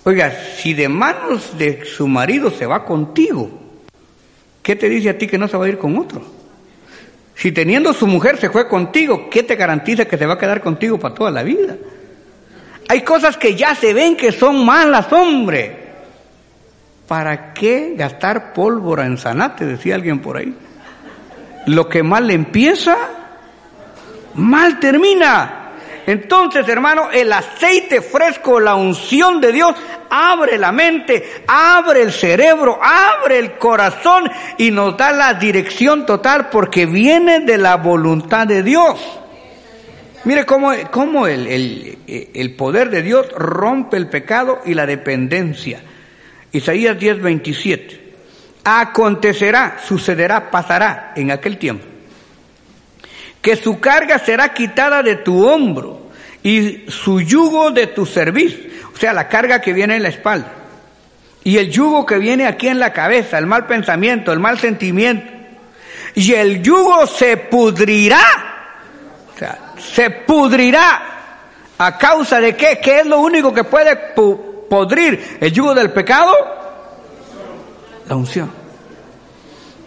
Oiga, 0.05 0.31
si 0.55 0.73
de 0.73 0.87
manos 0.87 1.57
de 1.57 1.83
su 1.83 2.07
marido 2.07 2.49
se 2.49 2.65
va 2.65 2.85
contigo, 2.85 3.51
¿qué 4.63 4.77
te 4.77 4.87
dice 4.87 5.09
a 5.09 5.17
ti 5.17 5.27
que 5.27 5.37
no 5.37 5.49
se 5.49 5.57
va 5.57 5.65
a 5.65 5.69
ir 5.69 5.77
con 5.77 5.97
otro? 5.97 6.21
Si 7.35 7.51
teniendo 7.51 7.91
su 7.93 8.07
mujer 8.07 8.37
se 8.37 8.49
fue 8.49 8.69
contigo, 8.69 9.29
¿qué 9.29 9.43
te 9.43 9.57
garantiza 9.57 10.05
que 10.05 10.17
se 10.17 10.25
va 10.25 10.35
a 10.35 10.37
quedar 10.37 10.61
contigo 10.61 10.97
para 10.97 11.13
toda 11.13 11.29
la 11.29 11.43
vida? 11.43 11.75
Hay 12.87 13.01
cosas 13.01 13.35
que 13.35 13.53
ya 13.55 13.75
se 13.75 13.93
ven 13.93 14.15
que 14.15 14.31
son 14.31 14.65
malas, 14.65 15.11
hombre. 15.11 15.77
¿Para 17.05 17.53
qué 17.53 17.95
gastar 17.97 18.53
pólvora 18.53 19.05
en 19.05 19.17
zanate? 19.17 19.65
Decía 19.65 19.95
alguien 19.95 20.19
por 20.19 20.37
ahí. 20.37 20.55
Lo 21.65 21.89
que 21.89 22.01
mal 22.01 22.31
empieza, 22.31 22.97
mal 24.35 24.79
termina. 24.79 25.55
Entonces, 26.05 26.67
hermano, 26.67 27.11
el 27.11 27.31
aceite 27.31 28.01
fresco, 28.01 28.59
la 28.59 28.75
unción 28.75 29.39
de 29.39 29.51
Dios, 29.51 29.75
abre 30.09 30.57
la 30.57 30.71
mente, 30.71 31.43
abre 31.47 32.01
el 32.01 32.11
cerebro, 32.11 32.79
abre 32.81 33.37
el 33.37 33.53
corazón 33.59 34.29
y 34.57 34.71
nos 34.71 34.97
da 34.97 35.11
la 35.11 35.35
dirección 35.35 36.05
total 36.05 36.49
porque 36.49 36.87
viene 36.87 37.41
de 37.41 37.57
la 37.59 37.77
voluntad 37.77 38.47
de 38.47 38.63
Dios. 38.63 38.99
Mire 40.25 40.45
cómo, 40.45 40.71
cómo 40.91 41.27
el, 41.27 41.47
el, 41.47 41.97
el 42.33 42.55
poder 42.55 42.89
de 42.89 43.01
Dios 43.01 43.27
rompe 43.35 43.97
el 43.97 44.09
pecado 44.09 44.61
y 44.65 44.73
la 44.73 44.85
dependencia. 44.85 45.81
Isaías 46.51 46.99
10, 46.99 47.21
27. 47.21 48.13
Acontecerá, 48.63 49.77
sucederá, 49.85 50.49
pasará 50.51 51.13
en 51.15 51.31
aquel 51.31 51.57
tiempo, 51.57 51.85
que 53.41 53.55
su 53.55 53.79
carga 53.79 54.19
será 54.19 54.53
quitada 54.53 55.01
de 55.03 55.15
tu 55.15 55.47
hombro 55.47 56.09
y 56.43 56.85
su 56.89 57.21
yugo 57.21 57.71
de 57.71 57.87
tu 57.87 58.05
cerviz, 58.05 58.55
o 58.93 58.97
sea, 58.97 59.13
la 59.13 59.27
carga 59.27 59.61
que 59.61 59.73
viene 59.73 59.95
en 59.95 60.03
la 60.03 60.09
espalda, 60.09 60.51
y 61.43 61.57
el 61.57 61.69
yugo 61.71 62.05
que 62.05 62.17
viene 62.17 62.45
aquí 62.47 62.67
en 62.67 62.79
la 62.79 62.91
cabeza, 62.93 63.37
el 63.37 63.45
mal 63.47 63.65
pensamiento, 63.65 64.31
el 64.33 64.39
mal 64.39 64.59
sentimiento, 64.59 65.31
y 66.15 66.33
el 66.33 66.61
yugo 66.61 67.07
se 67.07 67.37
pudrirá, 67.37 68.21
o 69.35 69.37
sea, 69.39 69.73
se 69.77 70.09
pudrirá. 70.09 71.15
A 71.81 71.97
causa 71.97 72.41
de 72.41 72.57
qué, 72.57 72.77
qué 72.83 72.99
es 72.99 73.05
lo 73.05 73.21
único 73.21 73.53
que 73.53 73.63
puede 73.63 74.13
pu- 74.13 74.67
podrir 74.69 75.37
el 75.39 75.49
yugo 75.53 75.73
del 75.73 75.91
pecado, 75.91 76.33
la 78.05 78.17
unción. 78.17 78.51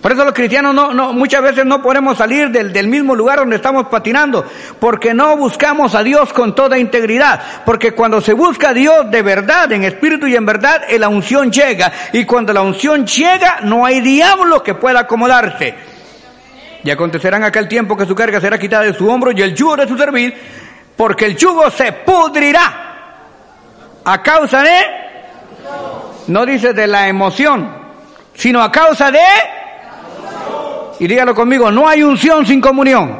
Por 0.03 0.11
eso 0.11 0.25
los 0.25 0.35
cristianos 0.35 0.75
no, 0.75 0.93
no, 0.93 1.13
muchas 1.13 1.41
veces 1.43 1.65
no 1.65 1.81
podemos 1.81 2.19
salir 2.19 2.51
del, 2.51 2.73
del 2.73 2.89
mismo 2.89 3.15
lugar 3.15 3.39
donde 3.39 3.55
estamos 3.55 3.87
patinando, 3.87 4.45
porque 4.81 5.15
no 5.15 5.37
buscamos 5.37 5.95
a 5.95 6.03
Dios 6.03 6.33
con 6.33 6.57
toda 6.57 6.77
integridad, 6.77 7.41
porque 7.65 7.93
cuando 7.93 8.21
se 8.21 8.33
busca 8.33 8.71
a 8.71 8.75
Dios 8.75 9.09
de 9.13 9.23
verdad, 9.23 9.71
en 9.71 9.85
espíritu 9.85 10.27
y 10.27 10.35
en 10.35 10.45
verdad, 10.45 10.83
la 10.99 11.09
unción 11.09 11.53
llega, 11.53 11.93
y 12.13 12.25
cuando 12.25 12.53
la 12.53 12.63
unción 12.63 13.07
llega, 13.07 13.61
no 13.63 13.87
hay 13.87 14.01
diablo 14.01 14.61
que 14.61 14.75
pueda 14.75 15.01
acomodarse. 15.01 15.73
Y 16.83 16.91
acontecerá 16.91 17.37
en 17.37 17.45
aquel 17.45 17.69
tiempo 17.69 17.97
que 17.97 18.05
su 18.05 18.17
carga 18.17 18.41
será 18.41 18.59
quitada 18.59 18.83
de 18.83 18.95
su 18.95 19.09
hombro 19.09 19.31
y 19.31 19.41
el 19.41 19.55
yugo 19.55 19.77
de 19.77 19.87
su 19.87 19.97
servir, 19.97 20.37
porque 20.97 21.27
el 21.27 21.37
yugo 21.37 21.71
se 21.71 21.93
pudrirá 21.93 22.95
a 24.05 24.21
causa 24.21 24.63
de, 24.63 24.79
no 26.27 26.45
dice 26.45 26.73
de 26.73 26.89
la 26.89 27.07
emoción, 27.07 27.73
sino 28.35 28.61
a 28.61 28.73
causa 28.73 29.13
de, 29.13 29.21
y 31.03 31.09
dígalo 31.09 31.35
conmigo, 31.35 31.69
no 31.69 31.89
hay 31.89 32.05
unción 32.05 32.47
sin 32.47 32.61
comunión, 32.61 33.19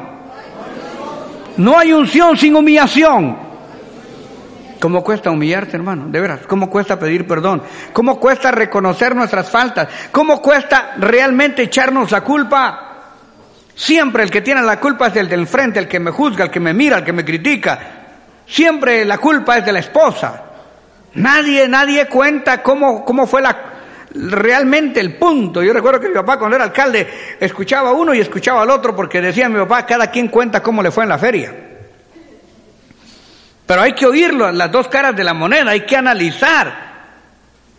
no 1.57 1.77
hay 1.77 1.93
unción 1.93 2.37
sin 2.37 2.55
humillación. 2.55 3.37
¿Cómo 4.79 5.03
cuesta 5.03 5.33
humillarte, 5.33 5.79
hermano? 5.79 6.07
De 6.07 6.21
veras, 6.21 6.43
¿cómo 6.47 6.71
cuesta 6.71 6.97
pedir 6.97 7.27
perdón? 7.27 7.61
¿Cómo 7.93 8.21
cuesta 8.21 8.53
reconocer 8.53 9.17
nuestras 9.17 9.51
faltas? 9.51 9.89
¿Cómo 10.13 10.41
cuesta 10.41 10.93
realmente 10.99 11.65
echarnos 11.65 12.13
la 12.13 12.21
culpa? 12.21 13.01
Siempre 13.75 14.23
el 14.23 14.31
que 14.31 14.43
tiene 14.43 14.63
la 14.63 14.79
culpa 14.79 15.09
es 15.09 15.17
el 15.17 15.29
del 15.29 15.49
frente, 15.49 15.81
el 15.81 15.89
que 15.89 15.99
me 15.99 16.13
juzga, 16.13 16.45
el 16.45 16.51
que 16.53 16.61
me 16.61 16.73
mira, 16.73 16.99
el 16.99 17.05
que 17.05 17.13
me 17.13 17.25
critica. 17.25 17.81
Siempre 18.47 19.05
la 19.05 19.19
culpa 19.19 19.59
es 19.59 19.67
de 19.67 19.73
la 19.73 19.81
esposa. 19.81 20.41
Nadie, 21.15 21.67
nadie 21.67 22.07
cuenta 22.07 22.63
cómo, 22.63 23.05
cómo 23.05 23.27
fue 23.27 23.43
la, 23.43 23.73
realmente 24.15 25.01
el 25.01 25.17
punto. 25.17 25.63
Yo 25.63 25.73
recuerdo 25.73 26.01
que 26.01 26.09
mi 26.09 26.15
papá 26.15 26.39
cuando 26.39 26.57
era 26.57 26.65
alcalde 26.65 27.37
escuchaba 27.41 27.91
a 27.91 27.93
uno 27.93 28.15
y 28.15 28.21
escuchaba 28.21 28.63
al 28.63 28.71
otro 28.71 28.95
porque 28.95 29.21
decía 29.21 29.49
mi 29.49 29.59
papá, 29.59 29.87
cada 29.87 30.11
quien 30.11 30.29
cuenta 30.29 30.63
cómo 30.63 30.83
le 30.83 30.91
fue 30.91 31.05
en 31.05 31.09
la 31.09 31.19
feria. 31.19 31.55
Pero 33.67 33.81
hay 33.81 33.93
que 33.93 34.07
oírlo, 34.07 34.51
las 34.53 34.71
dos 34.71 34.89
caras 34.89 35.17
de 35.17 35.25
la 35.25 35.35
moneda, 35.35 35.71
hay 35.71 35.87
que 35.87 35.97
analizar. 35.97 36.93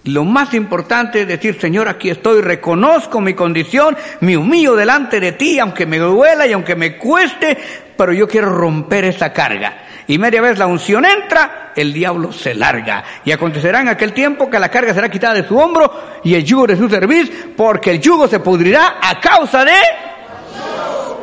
Lo 0.06 0.26
más 0.26 0.54
importante 0.54 1.22
es 1.22 1.28
decir, 1.28 1.60
Señor, 1.60 1.88
aquí 1.88 2.10
estoy, 2.10 2.42
reconozco 2.42 3.22
mi 3.22 3.34
condición, 3.34 3.96
me 4.20 4.36
humillo 4.36 4.76
delante 4.76 5.20
de 5.20 5.32
ti, 5.34 5.60
aunque 5.60 5.86
me 5.86 5.98
duela 5.98 6.46
y 6.46 6.52
aunque 6.52 6.76
me 6.76 6.98
cueste, 6.98 7.58
pero 7.96 8.12
yo 8.12 8.28
quiero 8.28 8.50
romper 8.50 9.06
esa 9.06 9.32
carga. 9.32 9.84
Y 10.08 10.18
media 10.18 10.42
vez 10.42 10.58
la 10.58 10.68
unción 10.68 11.06
entra, 11.06 11.72
el 11.76 11.94
diablo 11.94 12.32
se 12.32 12.54
larga. 12.54 13.04
Y 13.24 13.32
acontecerá 13.32 13.82
en 13.82 13.90
aquel 13.90 14.14
tiempo 14.14 14.50
que 14.50 14.60
la 14.60 14.70
carga 14.70 14.94
será 14.94 15.10
quitada 15.10 15.36
de 15.36 15.48
su 15.48 15.58
hombro 15.58 16.20
y 16.24 16.36
el 16.36 16.44
yugo 16.44 16.68
de 16.68 16.78
su 16.78 16.90
cerviz, 16.90 17.32
porque 17.56 17.92
el 17.92 18.00
yugo 18.00 18.28
se 18.28 18.40
pudrirá 18.40 18.96
a 19.02 19.20
causa 19.20 19.64
de... 19.64 19.74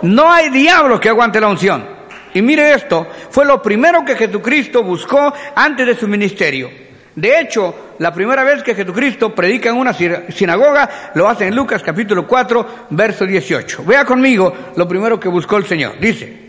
No 0.02 0.32
hay 0.32 0.50
diablo 0.50 0.98
que 0.98 1.10
aguante 1.10 1.40
la 1.40 1.48
unción. 1.48 1.86
Y 2.32 2.42
mire 2.42 2.72
esto, 2.72 3.06
fue 3.30 3.44
lo 3.44 3.60
primero 3.60 4.04
que 4.04 4.16
Jesucristo 4.16 4.82
buscó 4.82 5.32
antes 5.54 5.86
de 5.86 5.96
su 5.96 6.06
ministerio. 6.06 6.70
De 7.14 7.40
hecho, 7.40 7.92
la 7.98 8.14
primera 8.14 8.44
vez 8.44 8.62
que 8.62 8.74
Jesucristo 8.74 9.34
predica 9.34 9.68
en 9.68 9.76
una 9.76 9.92
sinagoga, 9.92 11.10
lo 11.14 11.28
hace 11.28 11.48
en 11.48 11.56
Lucas 11.56 11.82
capítulo 11.82 12.26
4, 12.26 12.86
verso 12.90 13.26
18. 13.26 13.84
Vea 13.84 14.04
conmigo 14.04 14.52
lo 14.76 14.86
primero 14.86 15.18
que 15.18 15.28
buscó 15.28 15.56
el 15.56 15.66
Señor. 15.66 15.98
Dice, 16.00 16.46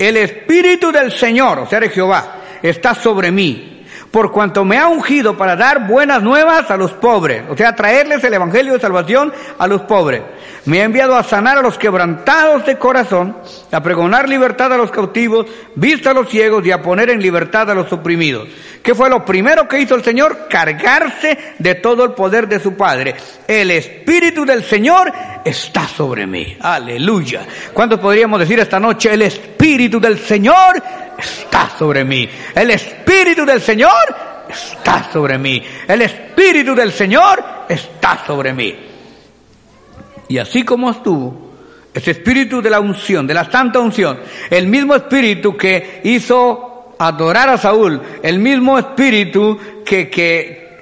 el 0.00 0.16
Espíritu 0.16 0.90
del 0.90 1.12
Señor, 1.12 1.58
o 1.58 1.66
sea, 1.66 1.78
de 1.78 1.90
Jehová, 1.90 2.36
está 2.62 2.94
sobre 2.94 3.30
mí, 3.30 3.79
por 4.10 4.32
cuanto 4.32 4.64
me 4.64 4.76
ha 4.76 4.88
ungido 4.88 5.36
para 5.36 5.56
dar 5.56 5.86
buenas 5.86 6.22
nuevas 6.22 6.70
a 6.70 6.76
los 6.76 6.92
pobres, 6.92 7.44
o 7.48 7.56
sea, 7.56 7.76
traerles 7.76 8.22
el 8.24 8.34
Evangelio 8.34 8.72
de 8.72 8.80
salvación 8.80 9.32
a 9.58 9.66
los 9.66 9.82
pobres. 9.82 10.22
Me 10.64 10.80
ha 10.80 10.84
enviado 10.84 11.16
a 11.16 11.22
sanar 11.22 11.56
a 11.56 11.62
los 11.62 11.78
quebrantados 11.78 12.66
de 12.66 12.76
corazón, 12.76 13.36
a 13.70 13.82
pregonar 13.82 14.28
libertad 14.28 14.72
a 14.72 14.76
los 14.76 14.90
cautivos, 14.90 15.46
vista 15.74 16.10
a 16.10 16.14
los 16.14 16.28
ciegos 16.28 16.66
y 16.66 16.70
a 16.70 16.82
poner 16.82 17.10
en 17.10 17.22
libertad 17.22 17.70
a 17.70 17.74
los 17.74 17.92
oprimidos. 17.92 18.48
¿Qué 18.82 18.94
fue 18.94 19.08
lo 19.08 19.24
primero 19.24 19.68
que 19.68 19.80
hizo 19.80 19.94
el 19.94 20.04
Señor? 20.04 20.48
Cargarse 20.48 21.54
de 21.58 21.76
todo 21.76 22.04
el 22.04 22.12
poder 22.12 22.48
de 22.48 22.60
su 22.60 22.74
Padre. 22.74 23.14
El 23.46 23.70
Espíritu 23.70 24.44
del 24.44 24.64
Señor 24.64 25.12
está 25.44 25.86
sobre 25.86 26.26
mí. 26.26 26.56
Aleluya. 26.60 27.46
¿Cuántos 27.72 28.00
podríamos 28.00 28.40
decir 28.40 28.58
esta 28.58 28.80
noche? 28.80 29.12
El 29.12 29.22
Espíritu 29.22 30.00
del 30.00 30.18
Señor 30.18 30.82
está 31.18 31.70
sobre 31.78 32.04
mí. 32.04 32.28
El 32.54 32.70
Espíritu 32.70 33.44
del 33.44 33.60
Señor 33.60 34.16
está 34.48 35.10
sobre 35.12 35.38
mí. 35.38 35.62
El 35.86 36.02
Espíritu 36.02 36.74
del 36.74 36.92
Señor 36.92 37.42
está 37.68 38.24
sobre 38.26 38.52
mí. 38.52 38.74
Y 40.28 40.38
así 40.38 40.62
como 40.62 40.90
estuvo, 40.90 41.50
ese 41.92 42.12
espíritu 42.12 42.62
de 42.62 42.70
la 42.70 42.80
unción, 42.80 43.26
de 43.26 43.34
la 43.34 43.50
santa 43.50 43.80
unción, 43.80 44.20
el 44.48 44.66
mismo 44.68 44.94
espíritu 44.94 45.56
que 45.56 46.00
hizo 46.04 46.94
adorar 46.98 47.48
a 47.48 47.58
Saúl, 47.58 48.00
el 48.22 48.38
mismo 48.38 48.78
espíritu 48.78 49.58
que, 49.84 50.08
que, 50.08 50.78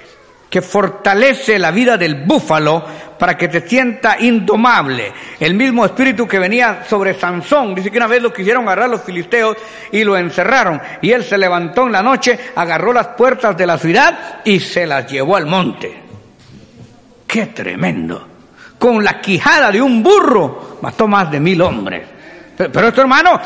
que 0.49 0.61
fortalece 0.61 1.57
la 1.57 1.71
vida 1.71 1.97
del 1.97 2.25
búfalo 2.25 2.85
para 3.19 3.37
que 3.37 3.49
te 3.49 3.67
sienta 3.67 4.17
indomable. 4.19 5.11
El 5.39 5.53
mismo 5.53 5.85
espíritu 5.85 6.25
que 6.25 6.39
venía 6.39 6.85
sobre 6.89 7.13
Sansón. 7.13 7.75
Dice 7.75 7.91
que 7.91 7.97
una 7.97 8.07
vez 8.07 8.23
lo 8.23 8.33
quisieron 8.33 8.63
agarrar 8.63 8.89
los 8.89 9.03
filisteos 9.03 9.57
y 9.91 10.03
lo 10.05 10.17
encerraron. 10.17 10.81
Y 11.01 11.11
él 11.11 11.23
se 11.25 11.37
levantó 11.37 11.85
en 11.85 11.91
la 11.91 12.01
noche, 12.01 12.39
agarró 12.55 12.93
las 12.93 13.07
puertas 13.09 13.55
de 13.57 13.67
la 13.67 13.77
ciudad 13.77 14.39
y 14.45 14.59
se 14.61 14.87
las 14.87 15.11
llevó 15.11 15.35
al 15.35 15.45
monte. 15.45 16.01
¡Qué 17.27 17.47
tremendo! 17.47 18.27
Con 18.79 19.03
la 19.03 19.19
quijada 19.19 19.69
de 19.71 19.81
un 19.81 20.01
burro 20.01 20.79
mató 20.81 21.05
más 21.05 21.29
de 21.29 21.41
mil 21.41 21.61
hombres. 21.61 22.07
Pero, 22.55 22.87
esto, 22.87 23.01
hermano, 23.01 23.39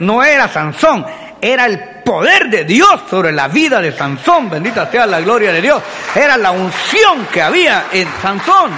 no 0.00 0.24
era 0.24 0.48
Sansón, 0.48 1.04
era 1.40 1.66
el 1.66 1.78
poder 2.04 2.48
de 2.48 2.64
Dios 2.64 3.02
sobre 3.08 3.32
la 3.32 3.48
vida 3.48 3.80
de 3.80 3.92
Sansón. 3.92 4.48
Bendita 4.48 4.90
sea 4.90 5.06
la 5.06 5.20
gloria 5.20 5.52
de 5.52 5.60
Dios. 5.60 5.82
Era 6.14 6.36
la 6.36 6.50
unción 6.50 7.26
que 7.32 7.42
había 7.42 7.86
en 7.92 8.08
Sansón. 8.22 8.70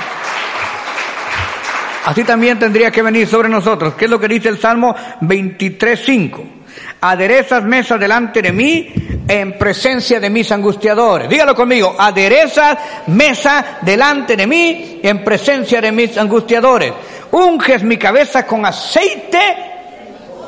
Así 2.04 2.24
también 2.24 2.58
tendría 2.58 2.90
que 2.90 3.02
venir 3.02 3.26
sobre 3.26 3.48
nosotros. 3.48 3.94
¿Qué 3.94 4.06
es 4.06 4.10
lo 4.10 4.18
que 4.18 4.28
dice 4.28 4.48
el 4.48 4.58
Salmo 4.58 4.94
23.5? 5.20 6.58
Aderezas 7.00 7.64
mesa 7.64 7.98
delante 7.98 8.42
de 8.42 8.52
mí 8.52 8.92
en 9.28 9.58
presencia 9.58 10.18
de 10.18 10.30
mis 10.30 10.50
angustiadores. 10.50 11.28
Dígalo 11.28 11.54
conmigo. 11.54 11.94
Aderezas 11.98 12.78
mesa 13.08 13.78
delante 13.82 14.36
de 14.36 14.46
mí 14.46 15.00
en 15.02 15.22
presencia 15.22 15.80
de 15.80 15.92
mis 15.92 16.16
angustiadores. 16.16 16.92
Unges 17.30 17.82
mi 17.82 17.96
cabeza 17.96 18.46
con 18.46 18.64
aceite 18.64 19.38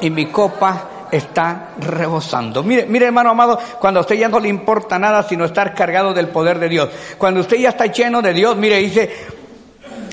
y 0.00 0.10
mi 0.10 0.26
copa 0.26 0.88
está 1.10 1.70
rebosando. 1.78 2.62
Mire, 2.62 2.86
mire 2.86 3.06
hermano 3.06 3.30
amado, 3.30 3.58
cuando 3.78 4.00
a 4.00 4.02
usted 4.02 4.16
ya 4.16 4.28
no 4.28 4.40
le 4.40 4.48
importa 4.48 4.98
nada 4.98 5.22
sino 5.22 5.44
estar 5.44 5.74
cargado 5.74 6.14
del 6.14 6.28
poder 6.28 6.58
de 6.58 6.68
Dios. 6.68 6.88
Cuando 7.18 7.40
usted 7.40 7.58
ya 7.58 7.70
está 7.70 7.86
lleno 7.86 8.22
de 8.22 8.32
Dios, 8.32 8.56
mire, 8.56 8.76
dice, 8.78 9.10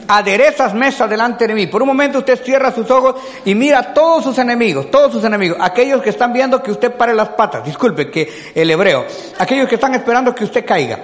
aderezas 0.08 0.74
mesa 0.74 1.08
delante 1.08 1.48
de 1.48 1.54
mí. 1.54 1.68
Por 1.68 1.82
un 1.82 1.88
momento 1.88 2.20
usted 2.20 2.42
cierra 2.44 2.72
sus 2.72 2.90
ojos 2.90 3.16
y 3.46 3.56
mira 3.56 3.80
a 3.80 3.94
todos 3.94 4.24
sus 4.24 4.38
enemigos, 4.38 4.90
todos 4.90 5.12
sus 5.12 5.24
enemigos, 5.24 5.58
aquellos 5.60 6.02
que 6.02 6.10
están 6.10 6.34
viendo 6.34 6.62
que 6.62 6.72
usted 6.72 6.94
pare 6.96 7.14
las 7.14 7.30
patas, 7.30 7.64
disculpe 7.64 8.10
que 8.10 8.52
el 8.56 8.70
hebreo, 8.70 9.06
aquellos 9.38 9.68
que 9.68 9.76
están 9.76 9.96
esperando 9.96 10.34
que 10.34 10.44
usted 10.44 10.66
caiga, 10.66 11.00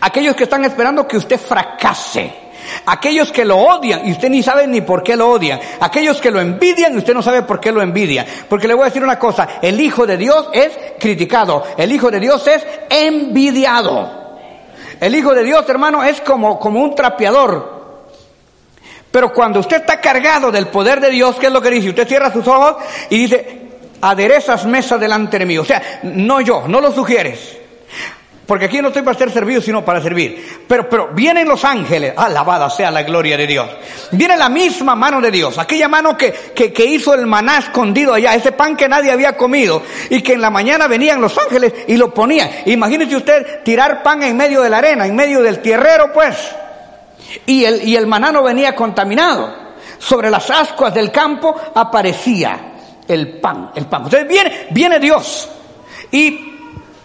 aquellos 0.00 0.36
que 0.36 0.44
están 0.44 0.64
esperando 0.64 1.06
que 1.06 1.16
usted 1.16 1.38
fracase. 1.38 2.50
Aquellos 2.86 3.32
que 3.32 3.44
lo 3.44 3.56
odian 3.56 4.06
y 4.06 4.12
usted 4.12 4.28
ni 4.28 4.42
sabe 4.42 4.66
ni 4.66 4.82
por 4.82 5.02
qué 5.02 5.16
lo 5.16 5.30
odian. 5.30 5.58
Aquellos 5.80 6.20
que 6.20 6.30
lo 6.30 6.40
envidian 6.40 6.94
y 6.94 6.98
usted 6.98 7.14
no 7.14 7.22
sabe 7.22 7.42
por 7.42 7.58
qué 7.58 7.72
lo 7.72 7.82
envidia. 7.82 8.24
Porque 8.48 8.68
le 8.68 8.74
voy 8.74 8.82
a 8.82 8.86
decir 8.86 9.02
una 9.02 9.18
cosa, 9.18 9.48
el 9.62 9.80
Hijo 9.80 10.06
de 10.06 10.16
Dios 10.16 10.48
es 10.52 10.70
criticado, 10.98 11.64
el 11.76 11.90
Hijo 11.90 12.10
de 12.10 12.20
Dios 12.20 12.46
es 12.46 12.64
envidiado. 12.90 14.19
El 15.00 15.14
Hijo 15.14 15.34
de 15.34 15.42
Dios, 15.42 15.66
hermano, 15.68 16.04
es 16.04 16.20
como, 16.20 16.58
como 16.58 16.80
un 16.82 16.94
trapeador. 16.94 17.80
Pero 19.10 19.32
cuando 19.32 19.60
usted 19.60 19.78
está 19.78 20.00
cargado 20.00 20.52
del 20.52 20.68
poder 20.68 21.00
de 21.00 21.10
Dios, 21.10 21.36
¿qué 21.36 21.46
es 21.46 21.52
lo 21.52 21.62
que 21.62 21.70
dice? 21.70 21.88
Usted 21.88 22.06
cierra 22.06 22.32
sus 22.32 22.46
ojos 22.46 22.76
y 23.08 23.18
dice, 23.18 23.60
aderezas 24.00 24.66
mesa 24.66 24.98
delante 24.98 25.38
de 25.38 25.46
mí. 25.46 25.58
O 25.58 25.64
sea, 25.64 26.00
no 26.02 26.40
yo, 26.40 26.64
no 26.68 26.80
lo 26.80 26.92
sugieres. 26.92 27.59
Porque 28.50 28.64
aquí 28.64 28.82
no 28.82 28.88
estoy 28.88 29.02
para 29.02 29.16
ser 29.16 29.30
servido, 29.30 29.60
sino 29.60 29.84
para 29.84 30.02
servir. 30.02 30.64
Pero, 30.66 30.88
pero 30.88 31.10
vienen 31.14 31.46
los 31.46 31.64
ángeles, 31.64 32.14
alabada 32.16 32.68
sea 32.68 32.90
la 32.90 33.04
gloria 33.04 33.36
de 33.36 33.46
Dios. 33.46 33.70
Viene 34.10 34.36
la 34.36 34.48
misma 34.48 34.96
mano 34.96 35.20
de 35.20 35.30
Dios, 35.30 35.56
aquella 35.56 35.86
mano 35.86 36.16
que, 36.16 36.32
que, 36.32 36.72
que 36.72 36.84
hizo 36.84 37.14
el 37.14 37.28
maná 37.28 37.58
escondido 37.58 38.12
allá, 38.12 38.34
ese 38.34 38.50
pan 38.50 38.76
que 38.76 38.88
nadie 38.88 39.12
había 39.12 39.36
comido 39.36 39.84
y 40.08 40.20
que 40.20 40.32
en 40.32 40.40
la 40.40 40.50
mañana 40.50 40.88
venían 40.88 41.20
los 41.20 41.38
ángeles 41.38 41.72
y 41.86 41.96
lo 41.96 42.12
ponían. 42.12 42.50
Imagínese 42.66 43.14
usted 43.14 43.62
tirar 43.62 44.02
pan 44.02 44.24
en 44.24 44.36
medio 44.36 44.62
de 44.62 44.70
la 44.70 44.78
arena, 44.78 45.06
en 45.06 45.14
medio 45.14 45.42
del 45.42 45.60
tierrero, 45.60 46.12
pues. 46.12 46.34
Y 47.46 47.64
el, 47.64 47.86
y 47.86 47.94
el 47.94 48.08
maná 48.08 48.32
no 48.32 48.42
venía 48.42 48.74
contaminado. 48.74 49.54
Sobre 50.00 50.28
las 50.28 50.50
ascuas 50.50 50.92
del 50.92 51.12
campo 51.12 51.54
aparecía 51.72 52.72
el 53.06 53.38
pan, 53.38 53.70
el 53.76 53.86
pan. 53.86 54.02
Entonces 54.06 54.26
viene, 54.26 54.66
viene 54.70 54.98
Dios 54.98 55.48
y 56.10 56.52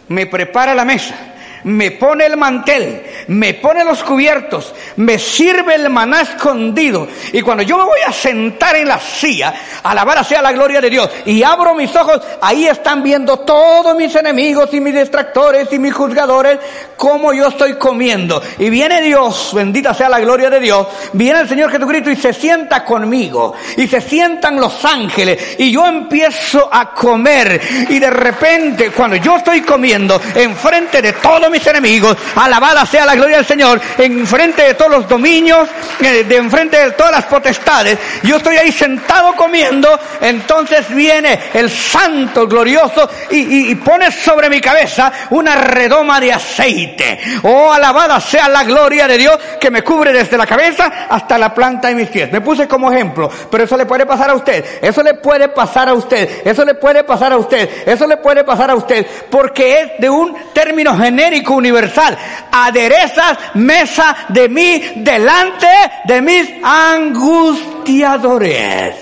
me 0.07 0.25
prepara 0.25 0.73
la 0.73 0.85
mesa 0.85 1.33
me 1.65 1.91
pone 1.91 2.25
el 2.25 2.37
mantel, 2.37 3.03
me 3.27 3.55
pone 3.55 3.83
los 3.83 4.03
cubiertos, 4.03 4.73
me 4.97 5.17
sirve 5.17 5.75
el 5.75 5.89
maná 5.89 6.21
escondido. 6.21 7.07
Y 7.33 7.41
cuando 7.41 7.63
yo 7.63 7.77
me 7.77 7.85
voy 7.85 8.01
a 8.05 8.11
sentar 8.11 8.75
en 8.75 8.87
la 8.87 8.99
silla, 8.99 9.53
alabar 9.83 10.23
sea 10.23 10.41
la 10.41 10.51
gloria 10.51 10.79
de 10.79 10.89
Dios, 10.89 11.09
y 11.25 11.41
abro 11.41 11.73
mis 11.73 11.93
ojos, 11.95 12.21
ahí 12.41 12.67
están 12.67 13.01
viendo 13.01 13.39
todos 13.39 13.95
mis 13.95 14.15
enemigos 14.15 14.73
y 14.73 14.79
mis 14.79 14.93
distractores 14.93 15.71
y 15.73 15.79
mis 15.79 15.93
juzgadores, 15.93 16.59
cómo 16.95 17.33
yo 17.33 17.47
estoy 17.47 17.73
comiendo. 17.75 18.41
Y 18.59 18.69
viene 18.69 19.01
Dios, 19.01 19.51
bendita 19.53 19.93
sea 19.93 20.09
la 20.09 20.19
gloria 20.19 20.51
de 20.51 20.59
Dios, 20.59 20.87
viene 21.13 21.39
el 21.39 21.49
Señor 21.49 21.71
Jesucristo 21.71 22.11
y 22.11 22.15
se 22.15 22.31
sienta 22.31 22.85
conmigo, 22.85 23.55
y 23.75 23.87
se 23.87 24.01
sientan 24.01 24.57
los 24.57 24.85
ángeles, 24.85 25.55
y 25.57 25.71
yo 25.71 25.85
empiezo 25.87 26.69
a 26.71 26.93
comer, 26.93 27.59
y 27.89 27.97
de 27.97 28.09
repente, 28.11 28.91
cuando 28.91 29.15
yo 29.15 29.37
estoy 29.37 29.61
comiendo, 29.61 30.21
enfrente 30.35 31.01
de 31.01 31.13
todos 31.13 31.54
mis 31.55 31.67
enemigos, 31.67 32.17
alabada 32.35 32.85
sea 32.85 33.05
la 33.05 33.15
gloria 33.15 33.37
del 33.37 33.45
Señor, 33.45 33.79
en 33.97 34.27
frente 34.27 34.63
de 34.63 34.73
todos 34.73 34.91
los 34.91 35.07
dominios, 35.07 35.69
eh, 36.01 36.25
de 36.25 36.35
enfrente 36.35 36.77
de 36.77 36.91
todas 36.91 37.13
las 37.13 37.25
potestades, 37.25 37.97
yo 38.23 38.37
estoy 38.37 38.57
ahí 38.57 38.71
sentado 38.71 39.33
comiendo, 39.35 39.97
entonces 40.19 40.93
viene 40.93 41.39
el 41.53 41.69
santo 41.69 42.47
glorioso 42.47 43.09
y 43.29 43.73
pone 43.75 44.11
sobre 44.11 44.49
mi 44.49 44.59
cabeza 44.59 45.11
una 45.29 45.55
redoma 45.55 46.19
de 46.19 46.33
aceite. 46.33 47.19
Oh, 47.43 47.71
alabada 47.71 48.19
sea 48.19 48.49
la 48.49 48.63
gloria 48.63 49.07
de 49.07 49.17
Dios 49.17 49.37
que 49.59 49.71
me 49.71 49.83
cubre 49.83 50.11
desde 50.11 50.37
la 50.37 50.45
cabeza 50.45 51.07
hasta 51.09 51.37
la 51.37 51.53
planta 51.53 51.87
de 51.87 51.95
mis 51.95 52.09
pies. 52.09 52.31
Me 52.31 52.41
puse 52.41 52.67
como 52.67 52.91
ejemplo, 52.91 53.29
pero 53.49 53.63
eso 53.63 53.77
le 53.77 53.85
puede 53.85 54.05
pasar 54.05 54.29
a 54.29 54.35
usted, 54.35 54.63
eso 54.81 55.03
le 55.03 55.13
puede 55.15 55.49
pasar 55.49 55.89
a 55.89 55.93
usted, 55.93 56.41
eso 56.45 56.65
le 56.65 56.75
puede 56.75 57.03
pasar 57.03 57.31
a 57.31 57.37
usted, 57.37 57.69
eso 57.85 58.07
le 58.07 58.17
puede 58.17 58.43
pasar 58.43 58.71
a 58.71 58.75
usted, 58.75 59.05
porque 59.29 59.81
es 59.81 59.91
de 59.99 60.09
un 60.09 60.35
término 60.53 60.97
genérico 60.97 61.44
universal. 61.53 62.17
Aderezas 62.51 63.37
mesa 63.55 64.15
de 64.29 64.47
mí 64.49 64.81
delante 64.97 65.67
de 66.05 66.21
mis 66.21 66.47
angustiadores. 66.63 68.95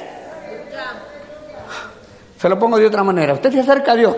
Se 2.37 2.49
lo 2.49 2.59
pongo 2.59 2.77
de 2.77 2.87
otra 2.87 3.03
manera. 3.03 3.33
Usted 3.33 3.53
se 3.53 3.61
acerca 3.61 3.93
a 3.93 3.95
Dios. 3.95 4.17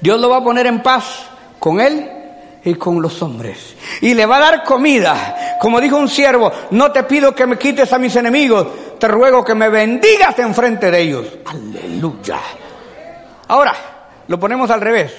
Dios 0.00 0.20
lo 0.20 0.28
va 0.28 0.36
a 0.36 0.44
poner 0.44 0.66
en 0.66 0.80
paz 0.82 1.24
con 1.58 1.80
él 1.80 2.08
y 2.64 2.74
con 2.74 3.02
los 3.02 3.20
hombres. 3.22 3.74
Y 4.00 4.14
le 4.14 4.26
va 4.26 4.36
a 4.36 4.40
dar 4.40 4.64
comida. 4.64 5.56
Como 5.60 5.80
dijo 5.80 5.96
un 5.96 6.08
siervo, 6.08 6.52
no 6.70 6.92
te 6.92 7.02
pido 7.04 7.34
que 7.34 7.46
me 7.46 7.58
quites 7.58 7.92
a 7.92 7.98
mis 7.98 8.14
enemigos, 8.16 8.66
te 8.98 9.08
ruego 9.08 9.44
que 9.44 9.54
me 9.54 9.68
bendigas 9.68 10.38
en 10.38 10.54
frente 10.54 10.90
de 10.90 11.00
ellos. 11.00 11.26
Aleluya. 11.44 12.38
Ahora, 13.48 13.74
lo 14.28 14.38
ponemos 14.38 14.70
al 14.70 14.80
revés. 14.80 15.12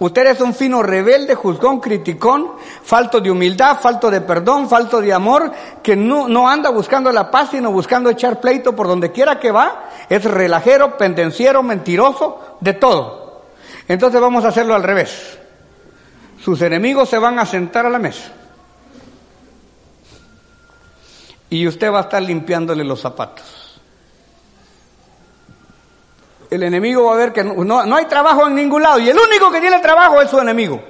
Usted 0.00 0.28
es 0.28 0.40
un 0.40 0.54
fino 0.54 0.82
rebelde, 0.82 1.34
juzgón, 1.34 1.78
criticón, 1.78 2.52
falto 2.82 3.20
de 3.20 3.30
humildad, 3.30 3.78
falto 3.80 4.10
de 4.10 4.22
perdón, 4.22 4.66
falto 4.66 4.98
de 4.98 5.12
amor, 5.12 5.52
que 5.82 5.94
no, 5.94 6.48
anda 6.48 6.70
buscando 6.70 7.12
la 7.12 7.30
paz, 7.30 7.50
sino 7.50 7.70
buscando 7.70 8.08
echar 8.08 8.40
pleito 8.40 8.74
por 8.74 8.88
donde 8.88 9.12
quiera 9.12 9.38
que 9.38 9.52
va. 9.52 9.90
Es 10.08 10.24
relajero, 10.24 10.96
pendenciero, 10.96 11.62
mentiroso, 11.62 12.56
de 12.60 12.72
todo. 12.72 13.42
Entonces 13.88 14.18
vamos 14.18 14.42
a 14.46 14.48
hacerlo 14.48 14.74
al 14.74 14.82
revés. 14.82 15.38
Sus 16.42 16.62
enemigos 16.62 17.10
se 17.10 17.18
van 17.18 17.38
a 17.38 17.44
sentar 17.44 17.84
a 17.84 17.90
la 17.90 17.98
mesa. 17.98 18.32
Y 21.50 21.66
usted 21.66 21.92
va 21.92 21.98
a 21.98 22.02
estar 22.02 22.22
limpiándole 22.22 22.84
los 22.84 23.02
zapatos 23.02 23.59
el 26.50 26.62
enemigo 26.62 27.04
va 27.04 27.14
a 27.14 27.16
ver 27.16 27.32
que 27.32 27.44
no, 27.44 27.64
no, 27.64 27.86
no 27.86 27.96
hay 27.96 28.06
trabajo 28.06 28.46
en 28.46 28.54
ningún 28.54 28.82
lado 28.82 28.98
y 28.98 29.08
el 29.08 29.16
único 29.18 29.50
que 29.50 29.60
tiene 29.60 29.78
trabajo 29.78 30.20
es 30.20 30.30
su 30.30 30.38
enemigo. 30.38 30.80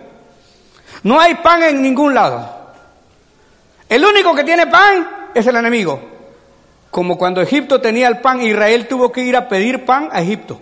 No 1.03 1.21
hay 1.21 1.35
pan 1.37 1.63
en 1.63 1.83
ningún 1.83 2.15
lado. 2.15 2.61
El 3.89 4.05
único 4.05 4.35
que 4.35 4.45
tiene 4.45 4.67
pan 4.67 5.29
es 5.35 5.47
el 5.47 5.57
enemigo. 5.57 6.01
Como 6.91 7.17
cuando 7.17 7.41
Egipto 7.41 7.81
tenía 7.81 8.09
el 8.09 8.21
pan, 8.21 8.41
Israel 8.41 8.89
tuvo 8.89 9.13
que 9.13 9.23
ir 9.23 9.37
a 9.37 9.49
pedir 9.49 9.85
pan 9.85 10.09
a 10.13 10.21
Egipto. 10.21 10.61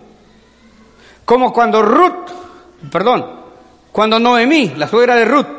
Como 1.24 1.52
cuando 1.52 1.82
Ruth, 1.82 2.30
perdón, 2.90 3.38
cuando 3.92 4.18
Noemí, 4.18 4.74
la 4.76 4.88
suegra 4.88 5.14
de 5.14 5.24
Ruth, 5.24 5.57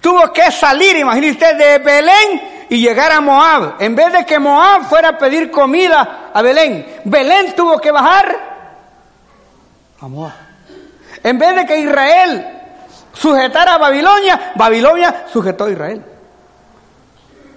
tuvo 0.00 0.32
que 0.32 0.50
salir, 0.50 0.96
imagínese 0.96 1.32
usted, 1.32 1.56
de 1.56 1.78
Belén 1.78 2.66
y 2.68 2.80
llegar 2.80 3.12
a 3.12 3.20
Moab. 3.20 3.76
En 3.80 3.94
vez 3.94 4.12
de 4.12 4.24
que 4.24 4.38
Moab 4.38 4.88
fuera 4.88 5.10
a 5.10 5.18
pedir 5.18 5.50
comida 5.50 6.30
a 6.32 6.42
Belén, 6.42 7.00
Belén 7.04 7.54
tuvo 7.54 7.78
que 7.78 7.90
bajar 7.90 8.36
a 10.00 10.08
Moab. 10.08 10.32
En 11.22 11.38
vez 11.38 11.56
de 11.56 11.66
que 11.66 11.80
Israel 11.80 12.46
sujetara 13.12 13.74
a 13.74 13.78
Babilonia, 13.78 14.52
Babilonia 14.54 15.26
sujetó 15.32 15.64
a 15.64 15.70
Israel. 15.70 16.04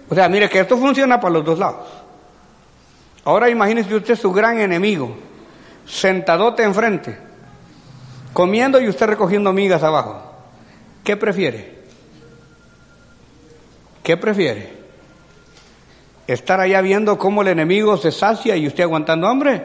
O 0.10 0.16
sea, 0.16 0.28
mire 0.28 0.50
que 0.50 0.60
esto 0.60 0.78
funciona 0.78 1.20
para 1.20 1.36
los 1.36 1.46
dos 1.46 1.60
lados. 1.60 1.88
Ahora 3.24 3.50
imagínese 3.50 3.94
usted 3.96 4.16
su 4.16 4.32
gran 4.32 4.60
enemigo, 4.60 5.16
sentadote 5.86 6.64
enfrente, 6.64 7.18
comiendo 8.34 8.82
y 8.82 8.90
usted 8.90 9.06
recogiendo 9.06 9.54
migas 9.54 9.84
abajo. 9.84 10.22
¿Qué 11.04 11.16
prefiere? 11.16 11.81
¿Qué 14.04 14.18
prefiere? 14.18 14.82
¿Estar 16.28 16.60
allá 16.60 16.82
viendo 16.82 17.18
cómo 17.18 17.42
el 17.42 17.50
enemigo 17.50 17.98
se 17.98 18.12
sacia 18.12 18.56
y 18.56 18.68
usted 18.68 18.84
aguantando 18.84 19.28
hambre? 19.28 19.62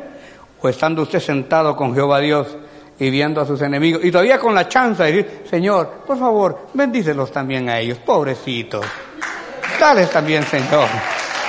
¿O 0.60 0.68
estando 0.68 1.02
usted 1.02 1.20
sentado 1.20 1.76
con 1.76 1.94
Jehová 1.94 2.20
Dios 2.20 2.56
y 2.98 3.10
viendo 3.10 3.40
a 3.40 3.46
sus 3.46 3.60
enemigos? 3.62 4.04
Y 4.04 4.10
todavía 4.10 4.38
con 4.38 4.54
la 4.54 4.68
chance 4.68 5.02
de 5.02 5.12
decir, 5.12 5.42
Señor, 5.48 6.02
por 6.06 6.18
favor, 6.18 6.66
bendícelos 6.74 7.30
también 7.30 7.68
a 7.68 7.78
ellos, 7.78 7.98
pobrecitos. 7.98 8.84
Dales 9.78 10.10
también, 10.10 10.42
Señor. 10.44 10.86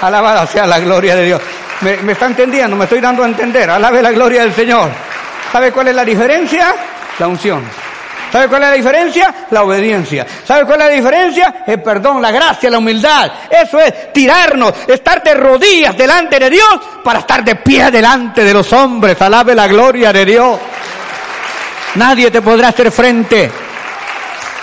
Alabada 0.02 0.45
sea 0.45 0.67
la 0.67 0.80
gloria 0.80 1.15
de 1.15 1.26
Dios. 1.26 1.41
¿Me, 1.82 1.97
me 1.97 2.12
está 2.13 2.28
entendiendo? 2.28 2.76
Me 2.76 2.84
estoy 2.84 3.02
dando 3.02 3.23
a 3.23 3.28
entender. 3.28 3.69
Alabe 3.69 4.02
la 4.02 4.12
gloria 4.12 4.41
del 4.41 4.54
Señor. 4.54 4.89
¿Sabe 5.52 5.71
cuál 5.71 5.88
es 5.89 5.95
la 5.95 6.06
diferencia? 6.06 6.76
La 7.19 7.28
unción. 7.28 7.87
¿Sabe 8.32 8.48
cuál 8.48 8.63
es 8.63 8.70
la 8.70 8.76
diferencia? 8.76 9.34
La 9.52 9.63
obediencia. 9.63 10.26
¿Sabe 10.46 10.66
cuál 10.66 10.82
es 10.82 10.88
la 10.88 10.94
diferencia? 10.94 11.56
El 11.66 11.82
perdón, 11.82 12.22
la 12.22 12.32
gracia, 12.32 12.70
la 12.70 12.78
humildad. 12.78 13.32
Eso 13.50 13.80
es 13.80 14.12
tirarnos, 14.13 14.74
estar 14.88 15.24
de 15.24 15.34
rodillas 15.34 15.96
delante 15.96 16.40
de 16.40 16.50
Dios 16.50 16.80
para 17.04 17.20
estar 17.20 17.44
de 17.44 17.56
pie 17.56 17.90
delante 17.92 18.44
de 18.44 18.54
los 18.54 18.72
hombres. 18.74 19.22
Alabe 19.22 19.56
la 19.56 19.68
gloria 19.68 20.12
de 20.12 20.26
Dios. 20.26 20.60
Nadie 21.96 22.30
te 22.30 22.42
podrá 22.42 22.70
hacer 22.70 22.92
frente 22.92 23.67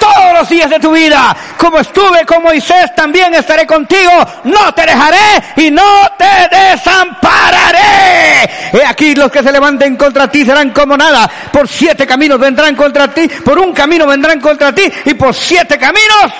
todos 0.04 0.32
los 0.34 0.48
días 0.48 0.70
de 0.70 0.78
tu 0.78 0.92
vida. 0.92 1.36
Como 1.56 1.78
estuve 1.78 2.24
con 2.26 2.42
Moisés, 2.42 2.94
también 2.94 3.34
estaré 3.34 3.66
contigo. 3.66 4.10
No 4.44 4.72
te 4.74 4.86
dejaré 4.86 5.42
y 5.56 5.70
no 5.70 5.82
te 6.18 6.48
desampararé. 6.54 8.50
He 8.72 8.84
aquí 8.86 9.14
los 9.14 9.30
que 9.30 9.42
se 9.42 9.52
levanten 9.52 9.96
contra 9.96 10.30
ti 10.30 10.44
serán 10.44 10.70
como 10.70 10.96
nada. 10.96 11.30
Por 11.52 11.68
siete 11.68 12.06
caminos 12.06 12.38
vendrán 12.38 12.74
contra 12.76 13.08
ti. 13.08 13.28
Por 13.28 13.58
un 13.58 13.72
camino 13.72 14.06
vendrán 14.06 14.40
contra 14.40 14.74
ti. 14.74 14.90
Y 15.04 15.14
por 15.14 15.34
siete 15.34 15.78
caminos 15.78 16.32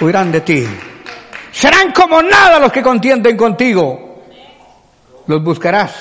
huirán 0.00 0.30
de 0.30 0.40
ti. 0.40 0.66
Serán 1.52 1.92
como 1.92 2.22
nada 2.22 2.58
los 2.58 2.72
que 2.72 2.82
contienden 2.82 3.36
contigo. 3.36 4.22
Los 5.26 5.42
buscarás 5.42 5.92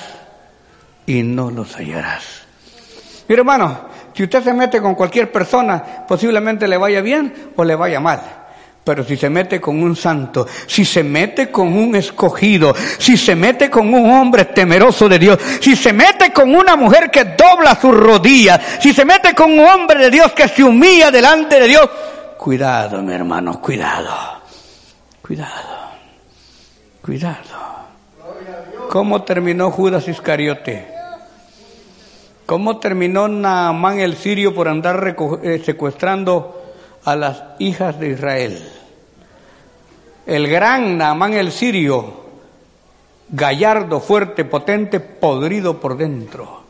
y 1.06 1.24
no 1.24 1.50
los 1.50 1.76
hallarás. 1.76 2.44
Mira 3.28 3.42
hermano, 3.42 3.90
si 4.18 4.24
usted 4.24 4.44
se 4.44 4.52
mete 4.52 4.82
con 4.82 4.96
cualquier 4.96 5.32
persona, 5.32 6.04
posiblemente 6.08 6.68
le 6.68 6.76
vaya 6.76 7.02
bien 7.02 7.52
o 7.56 7.64
le 7.64 7.76
vaya 7.76 8.00
mal. 8.00 8.20
Pero 8.84 9.04
si 9.04 9.16
se 9.16 9.30
mete 9.30 9.62
con 9.62 9.80
un 9.80 9.96
santo, 9.96 10.48
si 10.66 10.84
se 10.86 11.04
mete 11.04 11.52
con 11.52 11.72
un 11.72 11.96
escogido, 11.96 12.74
si 12.98 13.16
se 13.16 13.36
mete 13.36 13.70
con 13.70 13.94
un 13.94 14.10
hombre 14.10 14.46
temeroso 14.46 15.08
de 15.08 15.20
Dios, 15.20 15.38
si 15.62 15.76
se 15.76 15.94
mete 15.94 16.34
con 16.34 16.56
una 16.56 16.76
mujer 16.76 17.12
que 17.12 17.26
dobla 17.26 17.80
sus 17.80 17.96
rodillas, 17.96 18.60
si 18.80 18.92
se 18.92 19.06
mete 19.06 19.36
con 19.36 19.52
un 19.52 19.64
hombre 19.64 20.00
de 20.00 20.10
Dios 20.10 20.32
que 20.32 20.48
se 20.48 20.64
humilla 20.64 21.12
delante 21.12 21.60
de 21.60 21.68
Dios, 21.68 21.88
cuidado, 22.40 23.04
mi 23.04 23.14
hermano, 23.14 23.62
cuidado, 23.62 24.16
cuidado, 25.22 25.92
cuidado. 27.04 27.68
¿Cómo 28.90 29.22
terminó 29.22 29.70
Judas 29.70 30.08
Iscariote? 30.08 30.97
¿Cómo 32.48 32.80
terminó 32.80 33.28
Naamán 33.28 34.00
el 34.00 34.16
sirio 34.16 34.56
por 34.56 34.70
andar 34.70 35.18
eh, 35.44 35.62
secuestrando 35.66 36.64
a 37.04 37.14
las 37.18 37.44
hijas 37.60 38.00
de 38.00 38.12
Israel? 38.12 38.72
El 40.26 40.48
gran 40.48 40.98
Naamán 40.98 41.34
el 41.34 41.52
sirio, 41.52 42.24
gallardo, 43.28 44.00
fuerte, 44.00 44.46
potente, 44.46 45.02
podrido 45.02 45.82
por 45.82 45.98
dentro. 45.98 46.62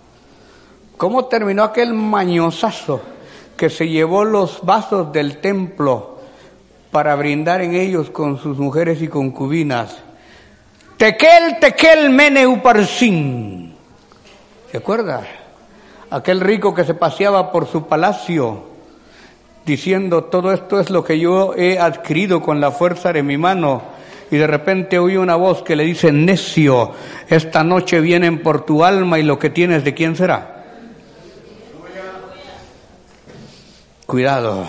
¿Cómo 0.98 1.26
terminó 1.26 1.64
aquel 1.64 1.94
mañosazo 1.94 3.00
que 3.56 3.70
se 3.70 3.88
llevó 3.88 4.26
los 4.26 4.66
vasos 4.66 5.14
del 5.14 5.38
templo 5.38 6.18
para 6.90 7.14
brindar 7.16 7.62
en 7.62 7.76
ellos 7.76 8.10
con 8.10 8.40
sus 8.40 8.58
mujeres 8.58 9.00
y 9.04 9.08
concubinas? 9.10 9.96
Tequel, 10.98 11.60
tequel, 11.60 12.10
meneuparsin. 12.10 13.76
¿Se 14.72 14.78
acuerda? 14.78 15.37
Aquel 16.10 16.40
rico 16.40 16.74
que 16.74 16.84
se 16.84 16.94
paseaba 16.94 17.52
por 17.52 17.68
su 17.68 17.88
palacio 17.88 18.64
diciendo, 19.68 20.24
todo 20.24 20.54
esto 20.54 20.80
es 20.80 20.90
lo 20.90 21.04
que 21.04 21.20
yo 21.20 21.54
he 21.54 21.78
adquirido 21.78 22.42
con 22.42 22.62
la 22.62 22.72
fuerza 22.72 23.12
de 23.12 23.22
mi 23.22 23.38
mano. 23.38 23.84
Y 24.32 24.38
de 24.38 24.48
repente 24.48 24.98
oí 24.98 25.18
una 25.18 25.36
voz 25.36 25.62
que 25.62 25.76
le 25.76 25.84
dice, 25.84 26.12
necio, 26.12 26.92
esta 27.30 27.64
noche 27.64 28.00
vienen 28.00 28.42
por 28.42 28.66
tu 28.66 28.84
alma 28.84 29.20
y 29.20 29.24
lo 29.24 29.38
que 29.38 29.50
tienes 29.50 29.84
de 29.84 29.94
quién 29.94 30.16
será. 30.16 30.64
Cuidado, 34.06 34.66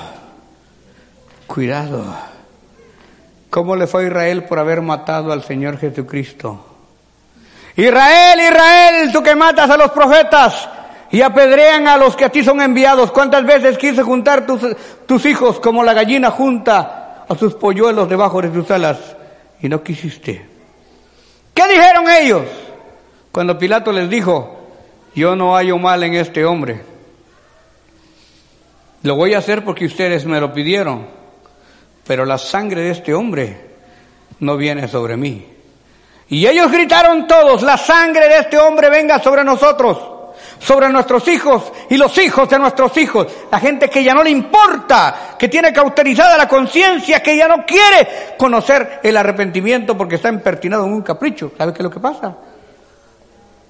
cuidado. 1.47 2.05
¿Cómo 3.51 3.77
le 3.77 3.87
fue 3.87 4.05
a 4.05 4.07
Israel 4.09 4.45
por 4.45 4.59
haber 4.59 4.83
matado 4.83 5.33
al 5.33 5.45
Señor 5.45 5.79
Jesucristo? 5.79 6.65
Israel, 7.77 8.41
Israel, 8.41 9.13
tú 9.13 9.23
que 9.23 9.37
matas 9.37 9.71
a 9.71 9.77
los 9.77 9.93
profetas, 9.93 10.69
y 11.11 11.23
apedrean 11.23 11.89
a 11.89 11.97
los 11.97 12.17
que 12.17 12.25
a 12.25 12.29
ti 12.29 12.45
son 12.45 12.61
enviados. 12.61 13.11
¿Cuántas 13.11 13.45
veces 13.45 13.79
quise 13.79 14.03
juntar 14.03 14.47
tus, 14.47 14.61
tus 15.07 15.25
hijos 15.27 15.59
como 15.61 15.83
la 15.83 15.95
gallina 15.95 16.31
junta 16.31 17.25
a 17.29 17.35
sus 17.35 17.55
polluelos 17.55 18.09
debajo 18.09 18.43
de 18.43 18.53
sus 18.53 18.71
alas 18.71 18.99
y 19.61 19.69
no 19.69 19.83
quisiste? 19.83 20.47
¿Qué 21.55 21.67
dijeron 21.67 22.05
ellos? 22.09 22.43
Cuando 23.33 23.59
Pilato 23.59 23.91
les 23.91 24.09
dijo, 24.09 24.59
yo 25.15 25.35
no 25.35 25.55
hallo 25.55 25.79
mal 25.79 26.03
en 26.03 26.15
este 26.15 26.45
hombre. 26.45 26.83
Lo 29.03 29.17
voy 29.17 29.35
a 29.35 29.39
hacer 29.39 29.65
porque 29.65 29.87
ustedes 29.87 30.27
me 30.27 30.41
lo 30.41 30.53
pidieron, 30.53 31.07
pero 32.07 32.25
la 32.25 32.37
sangre 32.37 32.83
de 32.83 32.91
este 32.91 33.15
hombre 33.15 33.69
no 34.41 34.57
viene 34.57 34.89
sobre 34.89 35.17
mí. 35.17 35.47
Y 36.29 36.47
ellos 36.47 36.71
gritaron 36.71 37.27
todos, 37.27 37.63
la 37.63 37.79
sangre 37.79 38.29
de 38.29 38.39
este 38.39 38.59
hombre 38.59 38.91
venga 38.91 39.19
sobre 39.21 39.45
nosotros 39.45 40.18
sobre 40.59 40.89
nuestros 40.89 41.27
hijos 41.29 41.73
y 41.89 41.97
los 41.97 42.17
hijos 42.19 42.49
de 42.49 42.59
nuestros 42.59 42.97
hijos. 42.97 43.27
La 43.51 43.61
gente 43.61 43.89
que 43.89 44.03
ya 44.03 44.15
no 44.15 44.23
le 44.23 44.31
importa, 44.31 45.37
que 45.39 45.49
tiene 45.49 45.73
cauterizada 45.73 46.37
la 46.37 46.49
conciencia, 46.49 47.23
que 47.23 47.37
ya 47.37 47.49
no 47.49 47.65
quiere 47.65 48.35
conocer 48.37 49.01
el 49.03 49.17
arrepentimiento 49.17 49.97
porque 49.97 50.17
está 50.17 50.29
empertinado 50.29 50.85
en 50.85 50.93
un 50.93 51.03
capricho. 51.03 51.53
¿Sabe 51.57 51.73
qué 51.73 51.79
es 51.79 51.85
lo 51.85 51.91
que 51.91 52.01
pasa? 52.01 52.37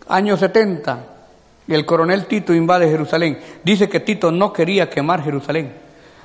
Año 0.08 0.36
70, 0.36 1.04
y 1.66 1.74
el 1.74 1.84
coronel 1.84 2.26
Tito 2.26 2.54
invade 2.54 2.88
Jerusalén. 2.88 3.38
Dice 3.62 3.88
que 3.88 4.00
Tito 4.00 4.32
no 4.32 4.52
quería 4.52 4.88
quemar 4.88 5.22
Jerusalén, 5.22 5.74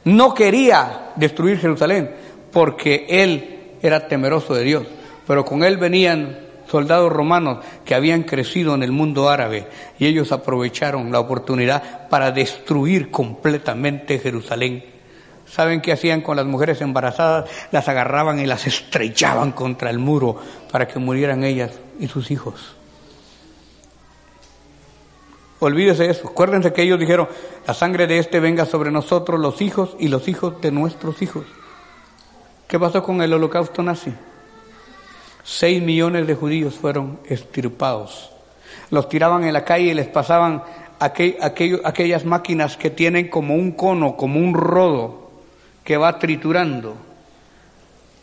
no 0.05 0.33
quería 0.33 1.11
destruir 1.17 1.59
Jerusalén, 1.59 2.11
porque 2.51 3.05
él 3.09 3.73
era 3.81 4.07
temeroso 4.07 4.53
de 4.53 4.63
Dios. 4.63 4.83
Pero 5.27 5.43
con 5.43 5.63
él 5.63 5.77
venían 5.77 6.42
soldados 6.73 7.13
romanos 7.13 7.59
que 7.85 7.93
habían 7.93 8.23
crecido 8.23 8.73
en 8.73 8.81
el 8.81 8.91
mundo 8.91 9.29
árabe 9.29 9.67
y 9.99 10.07
ellos 10.07 10.31
aprovecharon 10.31 11.11
la 11.11 11.19
oportunidad 11.19 12.09
para 12.09 12.31
destruir 12.31 13.11
completamente 13.11 14.17
Jerusalén. 14.17 14.83
¿Saben 15.45 15.81
qué 15.81 15.91
hacían 15.91 16.21
con 16.21 16.35
las 16.35 16.47
mujeres 16.47 16.81
embarazadas? 16.81 17.47
Las 17.71 17.87
agarraban 17.89 18.39
y 18.39 18.47
las 18.47 18.65
estrechaban 18.65 19.51
contra 19.51 19.91
el 19.91 19.99
muro 19.99 20.35
para 20.71 20.87
que 20.87 20.97
murieran 20.97 21.43
ellas 21.43 21.73
y 21.99 22.07
sus 22.07 22.31
hijos. 22.31 22.75
Olvídese 25.59 26.09
eso. 26.09 26.29
Acuérdense 26.29 26.73
que 26.73 26.81
ellos 26.81 26.99
dijeron, 26.99 27.29
la 27.67 27.75
sangre 27.75 28.07
de 28.07 28.17
este 28.17 28.39
venga 28.39 28.65
sobre 28.65 28.89
nosotros, 28.89 29.39
los 29.39 29.61
hijos 29.61 29.95
y 29.99 30.07
los 30.07 30.27
hijos 30.27 30.59
de 30.59 30.71
nuestros 30.71 31.21
hijos. 31.21 31.45
¿Qué 32.67 32.79
pasó 32.79 33.03
con 33.03 33.21
el 33.21 33.31
holocausto 33.31 33.83
nazi? 33.83 34.11
Seis 35.43 35.81
millones 35.81 36.25
de 36.25 36.35
judíos 36.35 36.75
fueron 36.75 37.19
extirpados. 37.29 38.31
Los 38.89 39.09
tiraban 39.09 39.43
en 39.43 39.53
la 39.53 39.65
calle 39.65 39.91
y 39.91 39.93
les 39.93 40.07
pasaban 40.07 40.63
aquellas 40.99 42.25
máquinas 42.25 42.77
que 42.77 42.89
tienen 42.89 43.27
como 43.29 43.55
un 43.55 43.73
cono, 43.73 44.15
como 44.15 44.39
un 44.39 44.53
rodo, 44.53 45.31
que 45.83 45.97
va 45.97 46.17
triturando. 46.17 46.95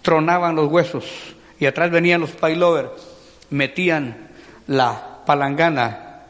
Tronaban 0.03 0.57
los 0.57 0.71
huesos 0.71 1.05
y 1.59 1.67
atrás 1.67 1.91
venían 1.91 2.23
los 2.23 2.31
pailovers, 2.31 2.91
metían 3.51 4.29
la 4.67 5.19
palangana, 5.27 6.23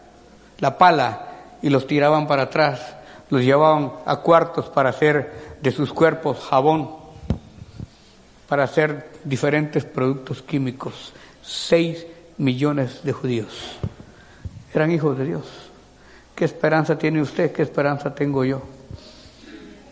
la 0.59 0.77
pala, 0.77 1.27
y 1.63 1.69
los 1.69 1.87
tiraban 1.87 2.27
para 2.27 2.45
atrás. 2.45 2.97
Los 3.29 3.43
llevaban 3.43 3.93
a 4.07 4.17
cuartos 4.17 4.67
para 4.71 4.91
hacer 4.91 5.59
de 5.63 5.71
sus 5.71 5.93
cuerpos 5.93 6.41
jabón, 6.41 7.00
para 8.51 8.65
hacer 8.65 9.09
diferentes 9.23 9.85
productos 9.85 10.43
químicos. 10.43 11.13
Seis 11.41 12.05
millones 12.37 13.05
de 13.05 13.13
judíos. 13.13 13.79
Eran 14.75 14.91
hijos 14.91 15.17
de 15.17 15.25
Dios. 15.25 15.45
¿Qué 16.35 16.47
esperanza 16.47 16.99
tiene 16.99 17.23
usted? 17.23 17.53
¿Qué 17.53 17.63
esperanza 17.63 18.13
tengo 18.13 18.45
yo? 18.45 18.61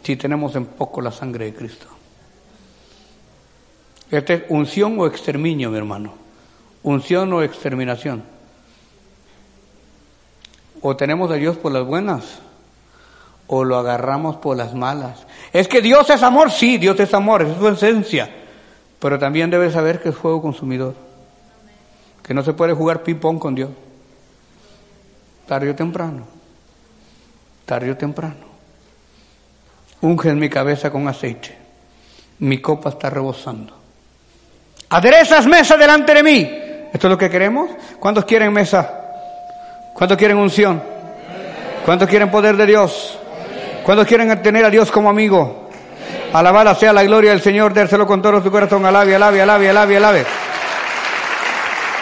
Si 0.03 0.17
tenemos 0.17 0.57
en 0.57 0.67
poco 0.67 1.01
la 1.01 1.13
sangre 1.13 1.45
de 1.45 1.55
Cristo. 1.55 1.87
Este 4.11 4.35
es 4.35 4.43
unción 4.49 4.99
o 4.99 5.07
exterminio, 5.07 5.71
mi 5.71 5.79
hermano. 5.79 6.15
Unción 6.83 7.33
o 7.35 7.43
exterminación. 7.45 8.25
O 10.81 10.97
tenemos 10.97 11.31
a 11.31 11.35
Dios 11.35 11.57
por 11.57 11.71
las 11.71 11.87
buenas 11.87 12.41
o 13.47 13.63
lo 13.63 13.77
agarramos 13.77 14.37
por 14.37 14.57
las 14.57 14.75
malas. 14.75 15.27
Es 15.53 15.69
que 15.69 15.81
Dios 15.81 16.11
es 16.11 16.25
amor, 16.25 16.51
sí, 16.51 16.77
Dios 16.77 16.99
es 16.99 17.15
amor, 17.15 17.43
es 17.43 17.57
su 17.57 17.69
esencia. 17.69 18.38
Pero 18.99 19.19
también 19.19 19.51
debe 19.51 19.71
saber 19.71 20.01
que 20.01 20.11
es 20.11 20.15
fuego 20.17 20.43
consumidor. 20.43 20.95
Que 22.23 22.35
no 22.35 22.43
se 22.43 22.53
puede 22.53 22.73
jugar 22.73 23.03
ping-pong 23.03 23.39
con 23.39 23.55
Dios. 23.55 23.71
Tarde 25.47 25.71
o 25.71 25.75
temprano. 25.75 26.27
Tarde 27.65 27.91
o 27.91 27.97
temprano. 27.97 28.49
Unge 30.01 30.31
en 30.31 30.39
mi 30.39 30.49
cabeza 30.49 30.91
con 30.91 31.09
aceite. 31.09 31.57
Mi 32.41 32.61
copa 32.61 32.91
está 32.91 33.11
rebosando. 33.11 33.75
Aderezas 34.91 35.47
mesa 35.47 35.77
delante 35.77 36.15
de 36.15 36.23
mí. 36.23 36.41
¿Esto 36.93 37.07
es 37.07 37.11
lo 37.11 37.19
que 37.19 37.31
queremos? 37.31 37.71
¿Cuántos 37.99 38.25
quieren 38.25 38.53
mesa? 38.53 38.91
¿Cuántos 39.95 40.17
quieren 40.17 40.39
unción? 40.39 40.83
¿Cuántos 41.85 42.09
quieren 42.09 42.31
poder 42.31 42.57
de 42.57 42.67
Dios? 42.67 43.19
¿Cuántos 43.85 44.07
quieren 44.07 44.43
tener 44.43 44.65
a 44.65 44.71
Dios 44.71 44.91
como 44.91 45.09
amigo? 45.11 45.68
Alabada 46.33 46.75
sea 46.75 46.93
la 46.93 47.03
gloria 47.05 47.31
del 47.31 47.41
Señor, 47.41 47.73
dérselo 47.73 48.07
con 48.07 48.21
todo 48.21 48.43
su 48.43 48.51
corazón. 48.51 48.85
Alabe, 48.85 49.15
alabe, 49.15 49.41
alabe, 49.41 49.71
alabe, 49.71 49.97
alabe. 49.97 50.27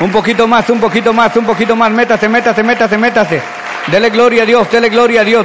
Un 0.00 0.10
poquito 0.10 0.46
más, 0.46 0.68
un 0.68 0.80
poquito 0.80 1.12
más, 1.12 1.34
un 1.36 1.46
poquito 1.46 1.76
más. 1.76 1.90
Métase, 1.90 2.28
métase, 2.28 2.62
métase, 2.62 2.98
métase. 2.98 3.42
Dele 3.86 4.10
gloria 4.10 4.42
a 4.42 4.46
Dios, 4.46 4.70
dele 4.70 4.88
gloria 4.88 5.20
a 5.20 5.24
Dios. 5.24 5.44